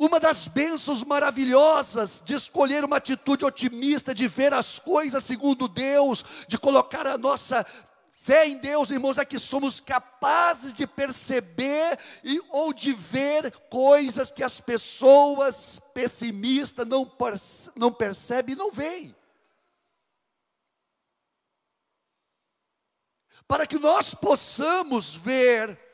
uma 0.03 0.19
das 0.19 0.47
bênçãos 0.47 1.03
maravilhosas 1.03 2.23
de 2.25 2.33
escolher 2.33 2.83
uma 2.83 2.97
atitude 2.97 3.45
otimista, 3.45 4.15
de 4.15 4.27
ver 4.27 4.51
as 4.51 4.79
coisas 4.79 5.23
segundo 5.23 5.67
Deus, 5.67 6.25
de 6.47 6.57
colocar 6.57 7.05
a 7.05 7.19
nossa 7.19 7.63
fé 8.09 8.47
em 8.47 8.57
Deus, 8.57 8.89
irmãos, 8.89 9.19
é 9.19 9.25
que 9.25 9.37
somos 9.37 9.79
capazes 9.79 10.73
de 10.73 10.87
perceber 10.87 11.99
e, 12.23 12.41
ou 12.49 12.73
de 12.73 12.93
ver 12.93 13.51
coisas 13.69 14.31
que 14.31 14.43
as 14.43 14.59
pessoas 14.59 15.79
pessimistas 15.93 16.87
não, 16.87 17.05
perce, 17.05 17.69
não 17.75 17.93
percebem 17.93 18.55
e 18.55 18.57
não 18.57 18.71
veem. 18.71 19.15
Para 23.47 23.67
que 23.67 23.77
nós 23.77 24.15
possamos 24.15 25.15
ver 25.15 25.90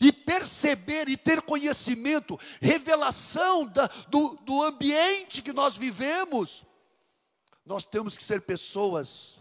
e 0.00 0.12
perceber 0.12 1.08
e 1.08 1.16
ter 1.16 1.42
conhecimento, 1.42 2.38
revelação 2.60 3.66
da, 3.66 3.86
do, 4.08 4.36
do 4.42 4.62
ambiente 4.62 5.42
que 5.42 5.52
nós 5.52 5.76
vivemos, 5.76 6.64
nós 7.64 7.84
temos 7.84 8.16
que 8.16 8.22
ser 8.22 8.42
pessoas 8.42 9.40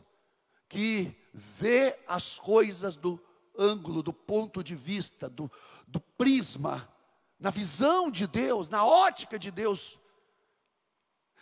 que 0.67 1.15
vê 1.33 1.97
as 2.07 2.39
coisas 2.39 2.95
do 2.95 3.21
ângulo, 3.57 4.01
do 4.01 4.13
ponto 4.13 4.63
de 4.63 4.75
vista, 4.75 5.29
do, 5.29 5.51
do 5.87 5.99
prisma, 5.99 6.91
na 7.39 7.49
visão 7.49 8.09
de 8.09 8.25
Deus, 8.25 8.69
na 8.69 8.85
ótica 8.85 9.37
de 9.37 9.51
Deus. 9.51 9.99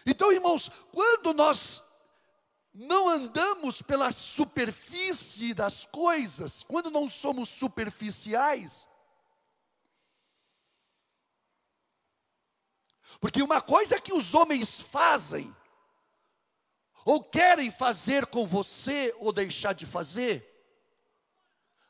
Então, 0.06 0.32
irmãos, 0.32 0.70
quando 0.92 1.34
nós 1.34 1.82
não 2.74 3.08
andamos 3.08 3.82
pela 3.82 4.12
superfície 4.12 5.54
das 5.54 5.86
coisas, 5.86 6.64
quando 6.64 6.90
não 6.90 7.08
somos 7.08 7.48
superficiais, 7.50 8.90
Porque 13.20 13.42
uma 13.42 13.62
coisa 13.62 14.00
que 14.00 14.14
os 14.14 14.34
homens 14.34 14.80
fazem, 14.82 15.56
ou 17.06 17.24
querem 17.24 17.70
fazer 17.72 18.26
com 18.28 18.46
você, 18.46 19.14
ou 19.20 19.32
deixar 19.32 19.74
de 19.74 19.86
fazer. 19.86 20.50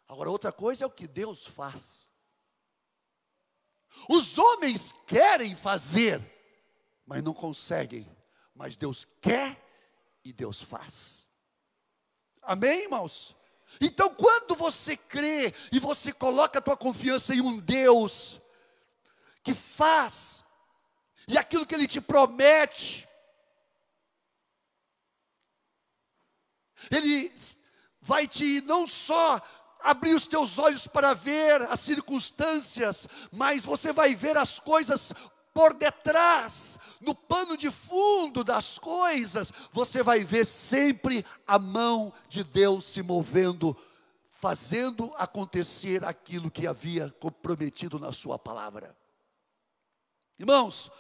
Agora, 0.08 0.30
outra 0.30 0.52
coisa 0.52 0.84
é 0.84 0.88
o 0.88 0.92
que 0.92 1.08
Deus 1.08 1.46
faz. 1.46 2.10
Os 4.10 4.38
homens 4.38 4.94
querem 5.08 5.56
fazer, 5.56 6.22
mas 7.06 7.24
não 7.24 7.34
conseguem. 7.34 8.08
Mas 8.56 8.78
Deus 8.78 9.08
quer 9.22 9.60
e 10.24 10.32
Deus 10.32 10.62
faz. 10.62 11.30
Amém, 12.42 12.84
irmãos? 12.84 13.36
Então, 13.82 14.14
quando 14.14 14.56
você 14.56 14.96
crê 14.96 15.54
e 15.72 15.80
você 15.80 16.14
coloca 16.14 16.60
a 16.60 16.62
tua 16.62 16.78
confiança 16.78 17.34
em 17.34 17.42
um 17.42 17.60
Deus 17.60 18.40
que 19.42 19.54
faz 19.54 20.43
e 21.28 21.38
aquilo 21.38 21.66
que 21.66 21.76
Ele 21.76 21.88
te 21.88 22.02
promete, 22.02 23.08
Ele 26.92 27.34
vai 28.02 28.28
te 28.28 28.62
não 28.62 28.86
só 28.86 29.42
abrir 29.80 30.14
os 30.14 30.28
teus 30.28 30.58
olhos 30.58 30.88
para 30.88 31.14
ver 31.14 31.62
as 31.64 31.80
circunstâncias, 31.80 33.08
mas 33.32 33.66
você 33.66 33.92
vai 33.92 34.16
ver 34.16 34.38
as 34.38 34.60
coisas 34.60 35.14
por 35.54 35.74
detrás, 35.74 36.80
no 37.00 37.14
pano 37.14 37.56
de 37.56 37.70
fundo 37.70 38.44
das 38.44 38.80
coisas, 38.80 39.54
você 39.72 40.02
vai 40.02 40.24
ver 40.24 40.46
sempre 40.46 41.24
a 41.46 41.60
mão 41.60 42.12
de 42.28 42.44
Deus 42.44 42.86
se 42.86 43.04
movendo, 43.04 43.78
fazendo 44.32 45.14
acontecer 45.16 46.04
aquilo 46.04 46.50
que 46.50 46.66
havia 46.66 47.12
comprometido 47.20 48.00
na 48.00 48.12
Sua 48.12 48.40
palavra. 48.40 48.98
Irmãos, 50.40 50.92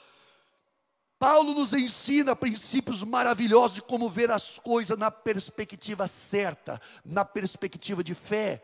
Paulo 1.23 1.53
nos 1.53 1.71
ensina 1.71 2.35
princípios 2.35 3.01
maravilhosos 3.01 3.75
de 3.75 3.81
como 3.81 4.09
ver 4.09 4.29
as 4.29 4.59
coisas 4.59 4.97
na 4.97 5.09
perspectiva 5.09 6.05
certa, 6.05 6.81
na 7.05 7.23
perspectiva 7.23 8.03
de 8.03 8.13
fé. 8.13 8.61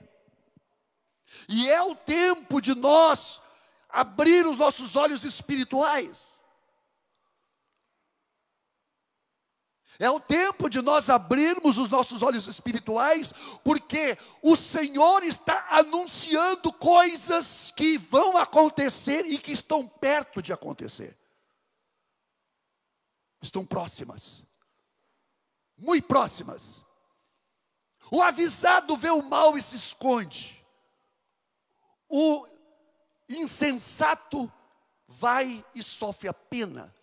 E 1.47 1.69
é 1.69 1.81
o 1.81 1.95
tempo 1.95 2.59
de 2.59 2.75
nós 2.75 3.41
abrir 3.87 4.45
os 4.45 4.57
nossos 4.57 4.97
olhos 4.97 5.23
espirituais. 5.23 6.41
É 9.97 10.09
o 10.09 10.19
tempo 10.19 10.69
de 10.69 10.81
nós 10.81 11.09
abrirmos 11.09 11.77
os 11.77 11.87
nossos 11.87 12.21
olhos 12.21 12.45
espirituais, 12.45 13.33
porque 13.63 14.17
o 14.41 14.57
Senhor 14.57 15.23
está 15.23 15.65
anunciando 15.69 16.73
coisas 16.73 17.71
que 17.71 17.97
vão 17.97 18.35
acontecer 18.35 19.25
e 19.25 19.37
que 19.37 19.53
estão 19.53 19.87
perto 19.87 20.41
de 20.41 20.51
acontecer 20.51 21.17
estão 23.41 23.65
próximas, 23.65 24.43
muito 25.77 26.07
próximas. 26.07 26.85
O 28.11 28.21
avisado 28.21 28.95
vê 28.97 29.11
o 29.11 29.21
mal 29.21 29.57
e 29.57 29.61
se 29.61 29.75
esconde, 29.75 30.65
o 32.07 32.47
insensato 33.27 34.51
vai 35.07 35.63
e 35.75 35.83
sofre 35.83 36.27
a 36.27 36.33
pena. 36.33 36.93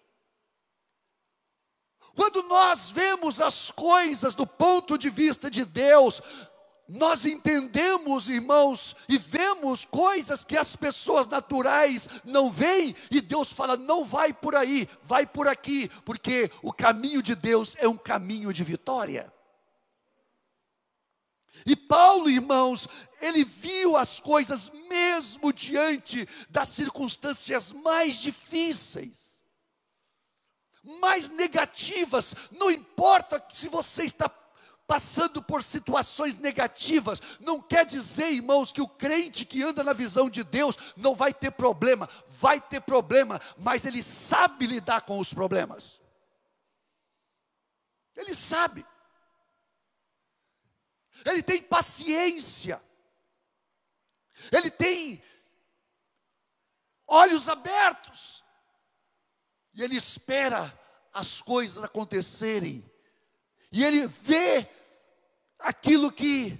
Quando 2.14 2.42
nós 2.44 2.90
vemos 2.90 3.40
as 3.40 3.70
coisas 3.70 4.34
do 4.34 4.46
ponto 4.46 4.96
de 4.96 5.10
vista 5.10 5.50
de 5.50 5.64
Deus, 5.64 6.22
nós 6.88 7.26
entendemos, 7.26 8.28
irmãos, 8.28 8.94
e 9.08 9.18
vemos 9.18 9.84
coisas 9.84 10.44
que 10.44 10.56
as 10.56 10.76
pessoas 10.76 11.26
naturais 11.26 12.08
não 12.24 12.48
veem, 12.48 12.94
e 13.10 13.20
Deus 13.20 13.52
fala: 13.52 13.76
não 13.76 14.04
vai 14.04 14.32
por 14.32 14.54
aí, 14.54 14.88
vai 15.02 15.26
por 15.26 15.48
aqui, 15.48 15.88
porque 16.04 16.50
o 16.62 16.72
caminho 16.72 17.20
de 17.20 17.34
Deus 17.34 17.74
é 17.78 17.88
um 17.88 17.96
caminho 17.96 18.52
de 18.52 18.62
vitória. 18.62 19.32
E 21.64 21.74
Paulo, 21.74 22.30
irmãos, 22.30 22.86
ele 23.20 23.44
viu 23.44 23.96
as 23.96 24.20
coisas 24.20 24.70
mesmo 24.88 25.52
diante 25.52 26.28
das 26.48 26.68
circunstâncias 26.68 27.72
mais 27.72 28.14
difíceis, 28.16 29.42
mais 31.00 31.30
negativas. 31.30 32.36
Não 32.52 32.70
importa 32.70 33.44
se 33.52 33.68
você 33.68 34.04
está 34.04 34.28
passando 34.86 35.42
por 35.42 35.64
situações 35.64 36.36
negativas, 36.36 37.20
não 37.40 37.60
quer 37.60 37.84
dizer, 37.84 38.30
irmãos, 38.30 38.72
que 38.72 38.80
o 38.80 38.88
crente 38.88 39.44
que 39.44 39.62
anda 39.62 39.82
na 39.82 39.92
visão 39.92 40.30
de 40.30 40.44
Deus 40.44 40.76
não 40.96 41.14
vai 41.14 41.34
ter 41.34 41.50
problema, 41.50 42.08
vai 42.28 42.60
ter 42.60 42.80
problema, 42.80 43.40
mas 43.58 43.84
ele 43.84 44.02
sabe 44.02 44.66
lidar 44.66 45.02
com 45.02 45.18
os 45.18 45.34
problemas. 45.34 46.00
Ele 48.14 48.34
sabe. 48.34 48.86
Ele 51.24 51.42
tem 51.42 51.62
paciência. 51.62 52.80
Ele 54.52 54.70
tem 54.70 55.22
olhos 57.06 57.48
abertos. 57.48 58.44
E 59.74 59.82
ele 59.82 59.96
espera 59.96 60.72
as 61.12 61.40
coisas 61.40 61.82
acontecerem. 61.82 62.90
E 63.72 63.84
ele 63.84 64.06
vê 64.06 64.75
aquilo 65.58 66.12
que 66.12 66.58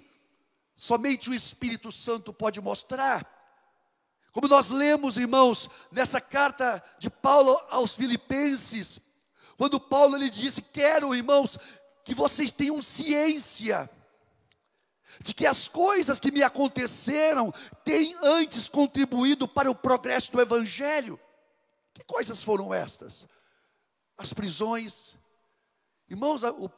somente 0.74 1.30
o 1.30 1.34
Espírito 1.34 1.90
Santo 1.90 2.32
pode 2.32 2.60
mostrar. 2.60 3.26
Como 4.32 4.48
nós 4.48 4.68
lemos, 4.68 5.16
irmãos, 5.16 5.68
nessa 5.90 6.20
carta 6.20 6.82
de 6.98 7.08
Paulo 7.08 7.58
aos 7.70 7.94
Filipenses, 7.94 9.00
quando 9.56 9.80
Paulo 9.80 10.16
ele 10.16 10.28
disse: 10.28 10.60
"Quero, 10.60 11.14
irmãos, 11.14 11.58
que 12.04 12.14
vocês 12.14 12.52
tenham 12.52 12.82
ciência 12.82 13.90
de 15.22 15.32
que 15.32 15.46
as 15.46 15.68
coisas 15.68 16.20
que 16.20 16.30
me 16.30 16.42
aconteceram 16.42 17.52
têm 17.82 18.14
antes 18.22 18.68
contribuído 18.68 19.48
para 19.48 19.70
o 19.70 19.74
progresso 19.74 20.30
do 20.30 20.40
evangelho". 20.40 21.18
Que 21.94 22.04
coisas 22.04 22.42
foram 22.42 22.74
estas? 22.74 23.24
As 24.18 24.34
prisões. 24.34 25.14
Irmãos, 26.10 26.42
o, 26.42 26.70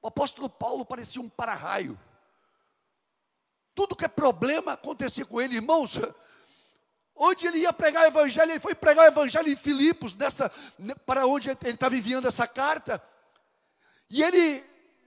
o 0.00 0.08
apóstolo 0.08 0.48
Paulo 0.48 0.84
parecia 0.84 1.20
um 1.20 1.28
para-raio. 1.28 1.98
Tudo 3.74 3.96
que 3.96 4.04
é 4.04 4.08
problema 4.08 4.72
acontecia 4.72 5.24
com 5.24 5.40
ele, 5.40 5.56
irmãos. 5.56 5.98
Onde 7.14 7.46
ele 7.46 7.58
ia 7.58 7.72
pregar 7.72 8.04
o 8.04 8.06
evangelho, 8.06 8.52
ele 8.52 8.60
foi 8.60 8.74
pregar 8.74 9.04
o 9.04 9.08
evangelho 9.08 9.48
em 9.48 9.56
Filipos, 9.56 10.14
nessa, 10.14 10.50
para 11.04 11.26
onde 11.26 11.50
ele 11.50 11.58
estava 11.62 11.96
enviando 11.96 12.28
essa 12.28 12.46
carta. 12.46 13.02
E 14.08 14.22
ele 14.22 14.64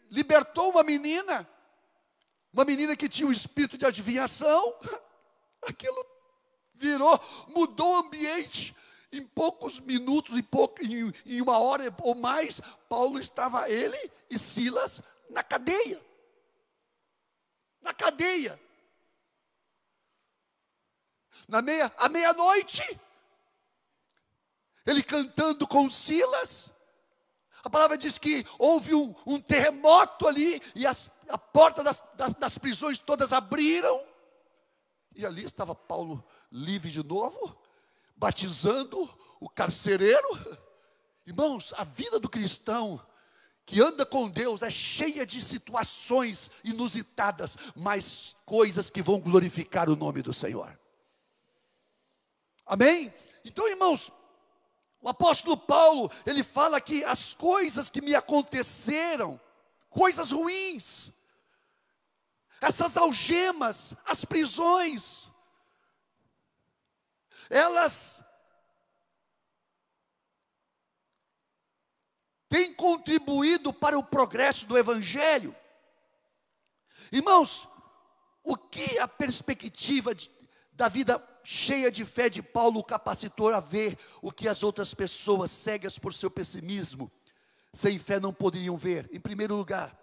libertou 0.09 0.71
uma 0.71 0.83
menina, 0.83 1.47
uma 2.51 2.65
menina 2.65 2.95
que 2.97 3.07
tinha 3.07 3.27
um 3.27 3.31
espírito 3.31 3.77
de 3.77 3.85
adivinhação. 3.85 4.75
Aquilo 5.63 6.05
virou, 6.75 7.19
mudou 7.47 7.93
o 7.93 7.99
ambiente. 8.05 8.75
Em 9.11 9.25
poucos 9.25 9.79
minutos, 9.79 10.37
em, 10.37 10.43
pouco, 10.43 10.81
em, 10.81 11.13
em 11.25 11.41
uma 11.41 11.57
hora 11.57 11.93
ou 12.01 12.15
mais, 12.15 12.61
Paulo 12.87 13.19
estava, 13.19 13.69
ele 13.69 14.11
e 14.29 14.39
Silas, 14.39 15.01
na 15.29 15.43
cadeia. 15.43 16.01
Na 17.81 17.93
cadeia. 17.93 18.59
Na 21.47 21.61
meia, 21.61 21.91
à 21.97 22.07
meia-noite, 22.07 22.81
ele 24.85 25.03
cantando 25.03 25.67
com 25.67 25.89
Silas. 25.89 26.71
A 27.63 27.69
palavra 27.69 27.97
diz 27.97 28.17
que 28.17 28.45
houve 28.57 28.95
um, 28.95 29.13
um 29.25 29.39
terremoto 29.39 30.27
ali 30.27 30.61
e 30.73 30.87
as, 30.87 31.11
a 31.29 31.37
porta 31.37 31.83
das, 31.83 32.01
das, 32.15 32.33
das 32.35 32.57
prisões 32.57 32.97
todas 32.97 33.33
abriram. 33.33 34.03
E 35.15 35.25
ali 35.25 35.43
estava 35.43 35.75
Paulo 35.75 36.25
livre 36.51 36.89
de 36.89 37.03
novo, 37.03 37.55
batizando 38.21 39.09
o 39.39 39.49
carcereiro. 39.49 40.29
Irmãos, 41.25 41.73
a 41.75 41.83
vida 41.83 42.19
do 42.19 42.29
cristão 42.29 43.03
que 43.65 43.81
anda 43.81 44.05
com 44.05 44.29
Deus 44.29 44.61
é 44.61 44.69
cheia 44.69 45.25
de 45.25 45.41
situações 45.41 46.51
inusitadas, 46.63 47.57
mas 47.75 48.35
coisas 48.45 48.91
que 48.91 49.01
vão 49.01 49.19
glorificar 49.19 49.89
o 49.89 49.95
nome 49.95 50.21
do 50.21 50.31
Senhor. 50.31 50.79
Amém? 52.63 53.11
Então, 53.43 53.67
irmãos, 53.67 54.11
o 55.01 55.09
apóstolo 55.09 55.57
Paulo, 55.57 56.11
ele 56.23 56.43
fala 56.43 56.79
que 56.79 57.03
as 57.03 57.33
coisas 57.33 57.89
que 57.89 58.01
me 58.01 58.13
aconteceram, 58.13 59.41
coisas 59.89 60.29
ruins, 60.29 61.11
essas 62.61 62.95
algemas, 62.97 63.95
as 64.05 64.23
prisões, 64.23 65.30
elas 67.51 68.23
têm 72.47 72.73
contribuído 72.73 73.73
para 73.73 73.99
o 73.99 74.03
progresso 74.03 74.65
do 74.65 74.77
Evangelho. 74.77 75.55
Irmãos, 77.11 77.67
o 78.43 78.55
que 78.55 78.97
a 78.99 79.07
perspectiva 79.07 80.15
de, 80.15 80.31
da 80.71 80.87
vida 80.87 81.21
cheia 81.43 81.91
de 81.91 82.05
fé 82.05 82.29
de 82.29 82.41
Paulo 82.41 82.83
capacitou 82.83 83.53
a 83.53 83.59
ver 83.59 83.97
o 84.21 84.31
que 84.31 84.47
as 84.47 84.63
outras 84.63 84.93
pessoas 84.93 85.51
cegas 85.51 85.99
por 85.99 86.13
seu 86.13 86.31
pessimismo, 86.31 87.11
sem 87.73 87.99
fé 87.99 88.19
não 88.19 88.33
poderiam 88.33 88.77
ver? 88.77 89.09
Em 89.11 89.19
primeiro 89.19 89.55
lugar, 89.55 89.97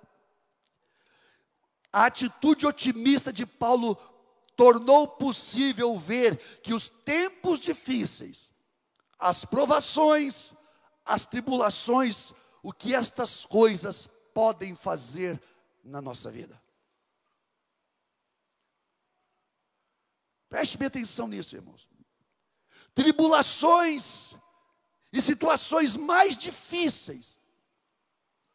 a 1.91 2.05
atitude 2.05 2.67
otimista 2.67 3.33
de 3.33 3.47
Paulo 3.47 3.97
tornou 4.59 5.07
possível 5.07 5.97
ver 5.97 6.37
que 6.63 6.75
os 6.75 6.89
tempos 6.89 7.61
difíceis, 7.61 8.53
as 9.17 9.45
provações, 9.45 10.53
as 11.05 11.25
tribulações, 11.25 12.35
o 12.61 12.73
que 12.73 12.93
estas 12.93 13.47
coisas 13.47 14.09
podem 14.35 14.75
fazer 14.75 15.41
na 15.85 16.03
nossa 16.03 16.29
vida. 16.29 16.61
Preste 20.49 20.77
bem 20.77 20.89
atenção 20.89 21.29
nisso, 21.29 21.55
irmãos. 21.55 21.89
Tribulações 22.93 24.35
e 25.13 25.23
situações 25.23 25.95
mais 25.95 26.37
difíceis 26.37 27.39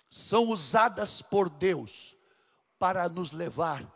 são 0.10 0.50
usadas 0.50 1.22
por 1.22 1.50
Deus 1.50 2.14
para 2.78 3.08
nos 3.08 3.32
levar 3.32 3.90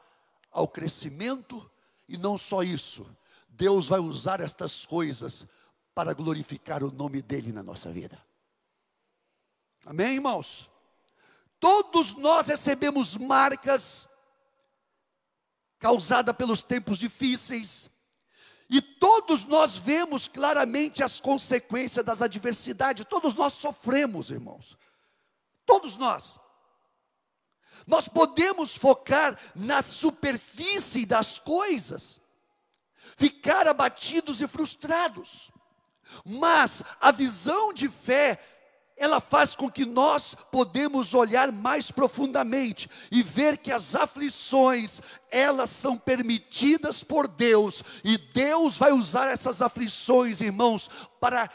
ao 0.50 0.70
crescimento 0.70 1.70
e 2.08 2.17
não 2.17 2.38
só 2.38 2.63
isso, 2.63 3.06
Deus 3.50 3.88
vai 3.88 4.00
usar 4.00 4.39
estas 4.39 4.86
coisas 4.86 5.48
para 5.93 6.13
glorificar 6.13 6.84
o 6.84 6.91
nome 6.91 7.22
dEle 7.22 7.52
na 7.52 7.63
nossa 7.63 7.91
vida. 7.91 8.22
Amém, 9.86 10.15
irmãos? 10.15 10.70
Todos 11.60 12.13
nós 12.13 12.48
recebemos 12.48 13.17
marcas 13.17 14.10
causadas 15.80 16.36
pelos 16.36 16.62
tempos 16.62 16.98
difíceis, 16.98 17.89
e 18.70 18.82
todos 18.82 19.46
nós 19.46 19.78
vemos 19.78 20.28
claramente 20.28 21.02
as 21.02 21.20
consequências 21.20 22.04
das 22.06 22.22
adversidades, 22.22 23.06
todos 23.06 23.34
nós 23.34 23.54
sofremos, 23.54 24.30
irmãos. 24.30 24.78
Todos 25.65 25.98
nós. 25.98 26.39
Nós 27.86 28.08
podemos 28.08 28.76
focar 28.76 29.38
na 29.56 29.82
superfície 29.82 31.06
das 31.06 31.40
coisas, 31.40 32.20
ficar 33.16 33.68
abatidos 33.68 34.42
e 34.42 34.48
frustrados, 34.48 35.52
mas 36.26 36.84
a 37.00 37.12
visão 37.12 37.74
de 37.74 37.90
fé, 37.90 38.40
ela 38.96 39.20
faz 39.20 39.56
com 39.56 39.70
que 39.70 39.86
nós 39.86 40.36
podemos 40.52 41.13
olhar 41.13 41.52
mais 41.52 41.92
profundamente 41.92 42.90
e 43.12 43.22
ver 43.22 43.58
que 43.58 43.72
as 43.72 43.94
aflições, 43.96 45.02
elas 45.30 45.70
são 45.70 45.98
permitidas 45.98 47.04
por 47.04 47.28
Deus, 47.28 47.84
e 48.04 48.18
Deus 48.18 48.78
vai 48.78 48.92
usar 48.92 49.28
essas 49.28 49.62
aflições, 49.62 50.42
irmãos, 50.42 50.90
para 51.20 51.50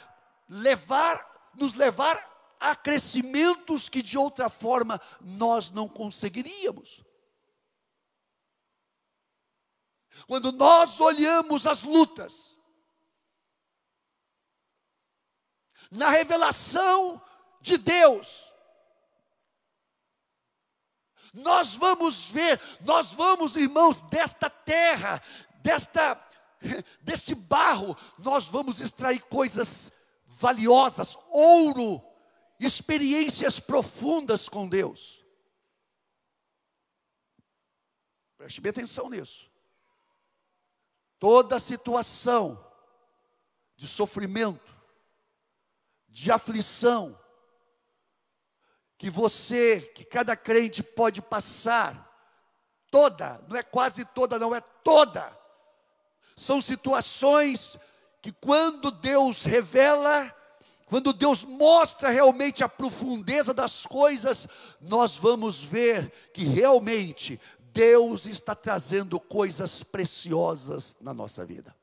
levar, 0.48 1.50
nos 1.56 1.74
levar 1.74 2.31
há 2.62 2.76
crescimentos 2.76 3.88
que 3.88 4.00
de 4.00 4.16
outra 4.16 4.48
forma 4.48 5.00
nós 5.20 5.70
não 5.70 5.88
conseguiríamos. 5.88 7.04
Quando 10.28 10.52
nós 10.52 11.00
olhamos 11.00 11.66
as 11.66 11.82
lutas, 11.82 12.56
na 15.90 16.10
revelação 16.10 17.20
de 17.60 17.76
Deus, 17.76 18.54
nós 21.34 21.74
vamos 21.74 22.30
ver, 22.30 22.60
nós 22.82 23.12
vamos, 23.12 23.56
irmãos, 23.56 24.02
desta 24.02 24.48
terra, 24.48 25.20
desta, 25.56 26.22
deste 27.00 27.34
barro, 27.34 27.96
nós 28.18 28.46
vamos 28.46 28.80
extrair 28.80 29.20
coisas 29.24 29.90
valiosas, 30.26 31.18
ouro, 31.30 32.11
experiências 32.66 33.58
profundas 33.58 34.48
com 34.48 34.68
Deus. 34.68 35.24
Preste 38.36 38.60
bem 38.60 38.70
atenção 38.70 39.08
nisso. 39.08 39.50
Toda 41.18 41.60
situação 41.60 42.64
de 43.76 43.86
sofrimento, 43.86 44.76
de 46.08 46.30
aflição, 46.30 47.18
que 48.98 49.10
você, 49.10 49.80
que 49.80 50.04
cada 50.04 50.36
crente 50.36 50.82
pode 50.82 51.20
passar, 51.20 52.08
toda, 52.90 53.44
não 53.48 53.56
é 53.56 53.62
quase 53.62 54.04
toda, 54.04 54.38
não, 54.38 54.54
é 54.54 54.60
toda. 54.60 55.36
São 56.36 56.60
situações 56.60 57.78
que 58.20 58.30
quando 58.30 58.90
Deus 58.90 59.44
revela, 59.44 60.32
quando 60.92 61.14
Deus 61.14 61.42
mostra 61.42 62.10
realmente 62.10 62.62
a 62.62 62.68
profundeza 62.68 63.54
das 63.54 63.86
coisas, 63.86 64.46
nós 64.78 65.16
vamos 65.16 65.64
ver 65.64 66.12
que 66.34 66.44
realmente 66.44 67.40
Deus 67.72 68.26
está 68.26 68.54
trazendo 68.54 69.18
coisas 69.18 69.82
preciosas 69.82 70.94
na 71.00 71.14
nossa 71.14 71.46
vida. 71.46 71.74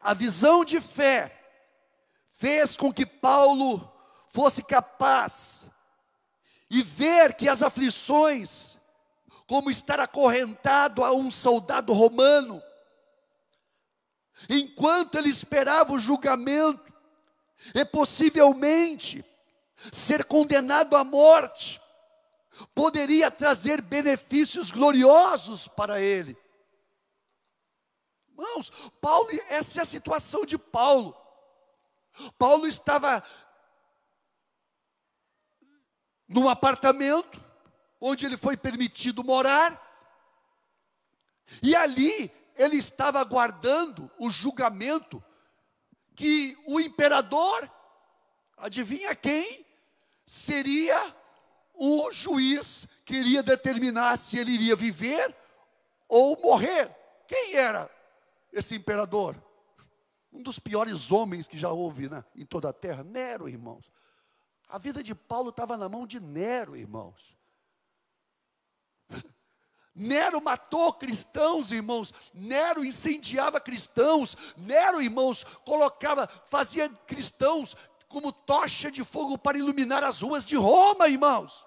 A 0.00 0.12
visão 0.12 0.64
de 0.64 0.80
fé 0.80 1.32
fez 2.30 2.76
com 2.76 2.92
que 2.92 3.06
Paulo 3.06 3.88
fosse 4.26 4.60
capaz 4.60 5.70
e 6.68 6.82
ver 6.82 7.36
que 7.36 7.48
as 7.48 7.62
aflições, 7.62 8.76
como 9.46 9.70
estar 9.70 10.00
acorrentado 10.00 11.04
a 11.04 11.12
um 11.12 11.30
soldado 11.30 11.92
romano, 11.92 12.60
enquanto 14.48 15.16
ele 15.16 15.28
esperava 15.28 15.92
o 15.92 15.98
julgamento, 15.98 16.90
e 17.74 17.84
possivelmente 17.84 19.24
ser 19.92 20.24
condenado 20.24 20.96
à 20.96 21.04
morte, 21.04 21.80
poderia 22.74 23.30
trazer 23.30 23.82
benefícios 23.82 24.70
gloriosos 24.70 25.68
para 25.68 26.00
ele. 26.00 26.36
Irmãos, 28.30 28.70
Paulo, 29.00 29.28
essa 29.48 29.80
é 29.80 29.82
a 29.82 29.86
situação 29.86 30.46
de 30.46 30.56
Paulo. 30.56 31.14
Paulo 32.38 32.66
estava 32.66 33.22
num 36.26 36.48
apartamento 36.48 37.42
onde 38.00 38.24
ele 38.24 38.36
foi 38.36 38.56
permitido 38.56 39.22
morar, 39.22 39.78
e 41.62 41.76
ali 41.76 42.32
ele 42.60 42.76
estava 42.76 43.20
aguardando 43.20 44.10
o 44.18 44.30
julgamento 44.30 45.22
que 46.14 46.56
o 46.66 46.80
imperador, 46.80 47.70
adivinha 48.56 49.14
quem, 49.14 49.64
seria 50.26 51.16
o 51.74 52.12
juiz 52.12 52.86
que 53.04 53.14
iria 53.14 53.42
determinar 53.42 54.16
se 54.16 54.38
ele 54.38 54.52
iria 54.52 54.76
viver 54.76 55.34
ou 56.08 56.40
morrer. 56.40 56.94
Quem 57.26 57.54
era? 57.54 57.90
esse 58.52 58.74
imperador, 58.74 59.36
um 60.32 60.42
dos 60.42 60.58
piores 60.58 61.10
homens 61.10 61.48
que 61.48 61.58
já 61.58 61.70
houve 61.70 62.08
né, 62.08 62.24
em 62.34 62.44
toda 62.44 62.68
a 62.68 62.72
terra, 62.72 63.02
Nero, 63.02 63.48
irmãos. 63.48 63.90
A 64.68 64.78
vida 64.78 65.02
de 65.02 65.14
Paulo 65.14 65.50
estava 65.50 65.76
na 65.76 65.88
mão 65.88 66.06
de 66.06 66.20
Nero, 66.20 66.76
irmãos. 66.76 67.36
Nero 69.94 70.40
matou 70.40 70.92
cristãos, 70.92 71.70
irmãos. 71.70 72.14
Nero 72.32 72.84
incendiava 72.84 73.60
cristãos. 73.60 74.36
Nero, 74.56 75.02
irmãos, 75.02 75.44
colocava, 75.64 76.28
fazia 76.46 76.88
cristãos 77.06 77.76
como 78.08 78.32
tocha 78.32 78.90
de 78.90 79.04
fogo 79.04 79.38
para 79.38 79.58
iluminar 79.58 80.02
as 80.02 80.20
ruas 80.20 80.44
de 80.44 80.56
Roma, 80.56 81.08
irmãos. 81.08 81.64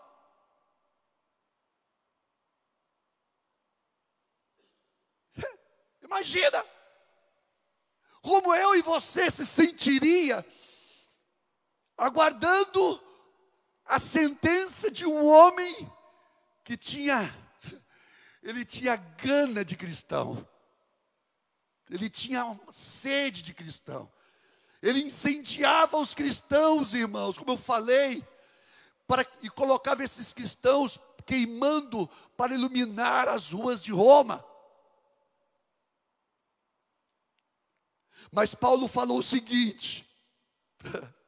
Imagina 6.02 6.66
como 8.22 8.54
eu 8.56 8.76
e 8.76 8.82
você 8.82 9.30
se 9.30 9.46
sentiria 9.46 10.46
aguardando 11.98 13.02
a 13.86 14.00
sentença 14.00 14.90
de 14.90 15.06
um 15.06 15.26
homem 15.26 15.92
que 16.64 16.78
tinha 16.78 17.43
ele 18.44 18.66
tinha 18.66 18.96
gana 18.96 19.64
de 19.64 19.76
cristão. 19.76 20.48
Ele 21.90 22.10
tinha 22.10 22.60
sede 22.70 23.42
de 23.42 23.54
cristão. 23.54 24.12
Ele 24.82 25.00
incendiava 25.00 25.98
os 25.98 26.14
cristãos, 26.14 26.94
irmãos, 26.94 27.38
como 27.38 27.52
eu 27.52 27.58
falei, 27.58 28.22
para, 29.08 29.26
e 29.42 29.50
colocava 29.50 30.04
esses 30.04 30.34
cristãos 30.34 31.00
queimando 31.26 32.10
para 32.36 32.54
iluminar 32.54 33.30
as 33.30 33.52
ruas 33.52 33.82
de 33.82 33.94
Roma. 33.94 34.44
Mas 38.30 38.54
Paulo 38.54 38.88
falou 38.90 39.20
o 39.20 39.24
seguinte: 39.24 40.06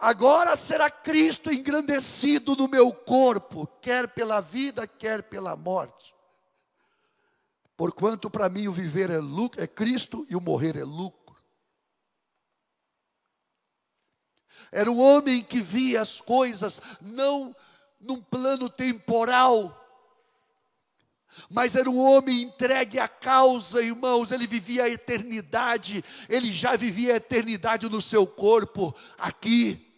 Agora 0.00 0.56
será 0.56 0.90
Cristo 0.90 1.52
engrandecido 1.52 2.56
no 2.56 2.66
meu 2.66 2.90
corpo, 2.90 3.66
quer 3.82 4.08
pela 4.08 4.40
vida, 4.40 4.86
quer 4.86 5.24
pela 5.24 5.54
morte. 5.54 6.14
Porquanto 7.76 8.30
para 8.30 8.48
mim 8.48 8.66
o 8.66 8.72
viver 8.72 9.10
é, 9.10 9.18
lucro, 9.18 9.62
é 9.62 9.66
Cristo 9.66 10.26
e 10.30 10.34
o 10.34 10.40
morrer 10.40 10.76
é 10.76 10.84
lucro. 10.84 11.36
Era 14.72 14.90
um 14.90 14.98
homem 14.98 15.42
que 15.42 15.60
via 15.60 16.00
as 16.00 16.18
coisas 16.18 16.80
não 17.00 17.54
num 18.00 18.22
plano 18.22 18.70
temporal, 18.70 19.76
mas 21.48 21.76
era 21.76 21.90
um 21.90 21.98
homem 21.98 22.42
entregue 22.42 22.98
à 22.98 23.06
causa, 23.06 23.82
irmãos. 23.82 24.32
Ele 24.32 24.46
vivia 24.46 24.84
a 24.84 24.88
eternidade, 24.88 26.02
ele 26.26 26.50
já 26.50 26.74
vivia 26.74 27.12
a 27.12 27.16
eternidade 27.16 27.88
no 27.88 28.00
seu 28.00 28.26
corpo, 28.26 28.94
aqui. 29.18 29.89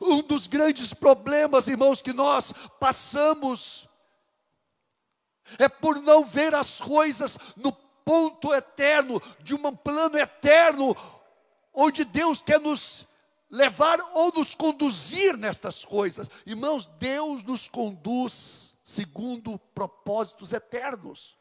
Um 0.00 0.22
dos 0.22 0.46
grandes 0.46 0.92
problemas, 0.92 1.68
irmãos, 1.68 2.02
que 2.02 2.12
nós 2.12 2.52
passamos, 2.78 3.88
é 5.58 5.68
por 5.68 6.00
não 6.00 6.24
ver 6.24 6.54
as 6.54 6.80
coisas 6.80 7.38
no 7.56 7.72
ponto 7.72 8.54
eterno, 8.54 9.20
de 9.40 9.54
um 9.54 9.76
plano 9.76 10.18
eterno, 10.18 10.96
onde 11.72 12.04
Deus 12.04 12.40
quer 12.42 12.60
nos 12.60 13.06
levar 13.50 13.98
ou 14.14 14.32
nos 14.32 14.54
conduzir 14.54 15.36
nestas 15.36 15.84
coisas. 15.84 16.28
Irmãos, 16.44 16.86
Deus 16.98 17.42
nos 17.44 17.68
conduz 17.68 18.76
segundo 18.82 19.58
propósitos 19.74 20.52
eternos. 20.52 21.37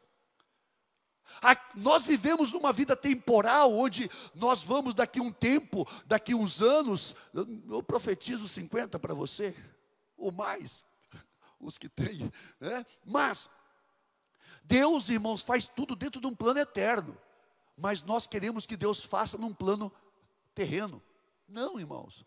Nós 1.75 2.05
vivemos 2.05 2.51
numa 2.51 2.73
vida 2.73 2.95
temporal, 2.95 3.73
onde 3.73 4.09
nós 4.33 4.63
vamos 4.63 4.93
daqui 4.93 5.19
um 5.19 5.31
tempo, 5.31 5.87
daqui 6.05 6.33
uns 6.33 6.61
anos, 6.61 7.15
eu, 7.33 7.83
profetizo 7.83 8.47
50 8.47 8.97
para 8.99 9.13
você, 9.13 9.55
ou 10.17 10.31
mais, 10.31 10.85
os 11.59 11.77
que 11.77 11.89
têm, 11.89 12.31
né? 12.59 12.85
mas 13.05 13.49
Deus, 14.63 15.09
irmãos, 15.09 15.41
faz 15.41 15.67
tudo 15.67 15.95
dentro 15.95 16.19
de 16.19 16.27
um 16.27 16.35
plano 16.35 16.59
eterno, 16.59 17.17
mas 17.77 18.03
nós 18.03 18.27
queremos 18.27 18.65
que 18.65 18.75
Deus 18.75 19.03
faça 19.03 19.37
num 19.37 19.53
plano 19.53 19.91
terreno. 20.53 21.01
Não, 21.47 21.79
irmãos, 21.79 22.25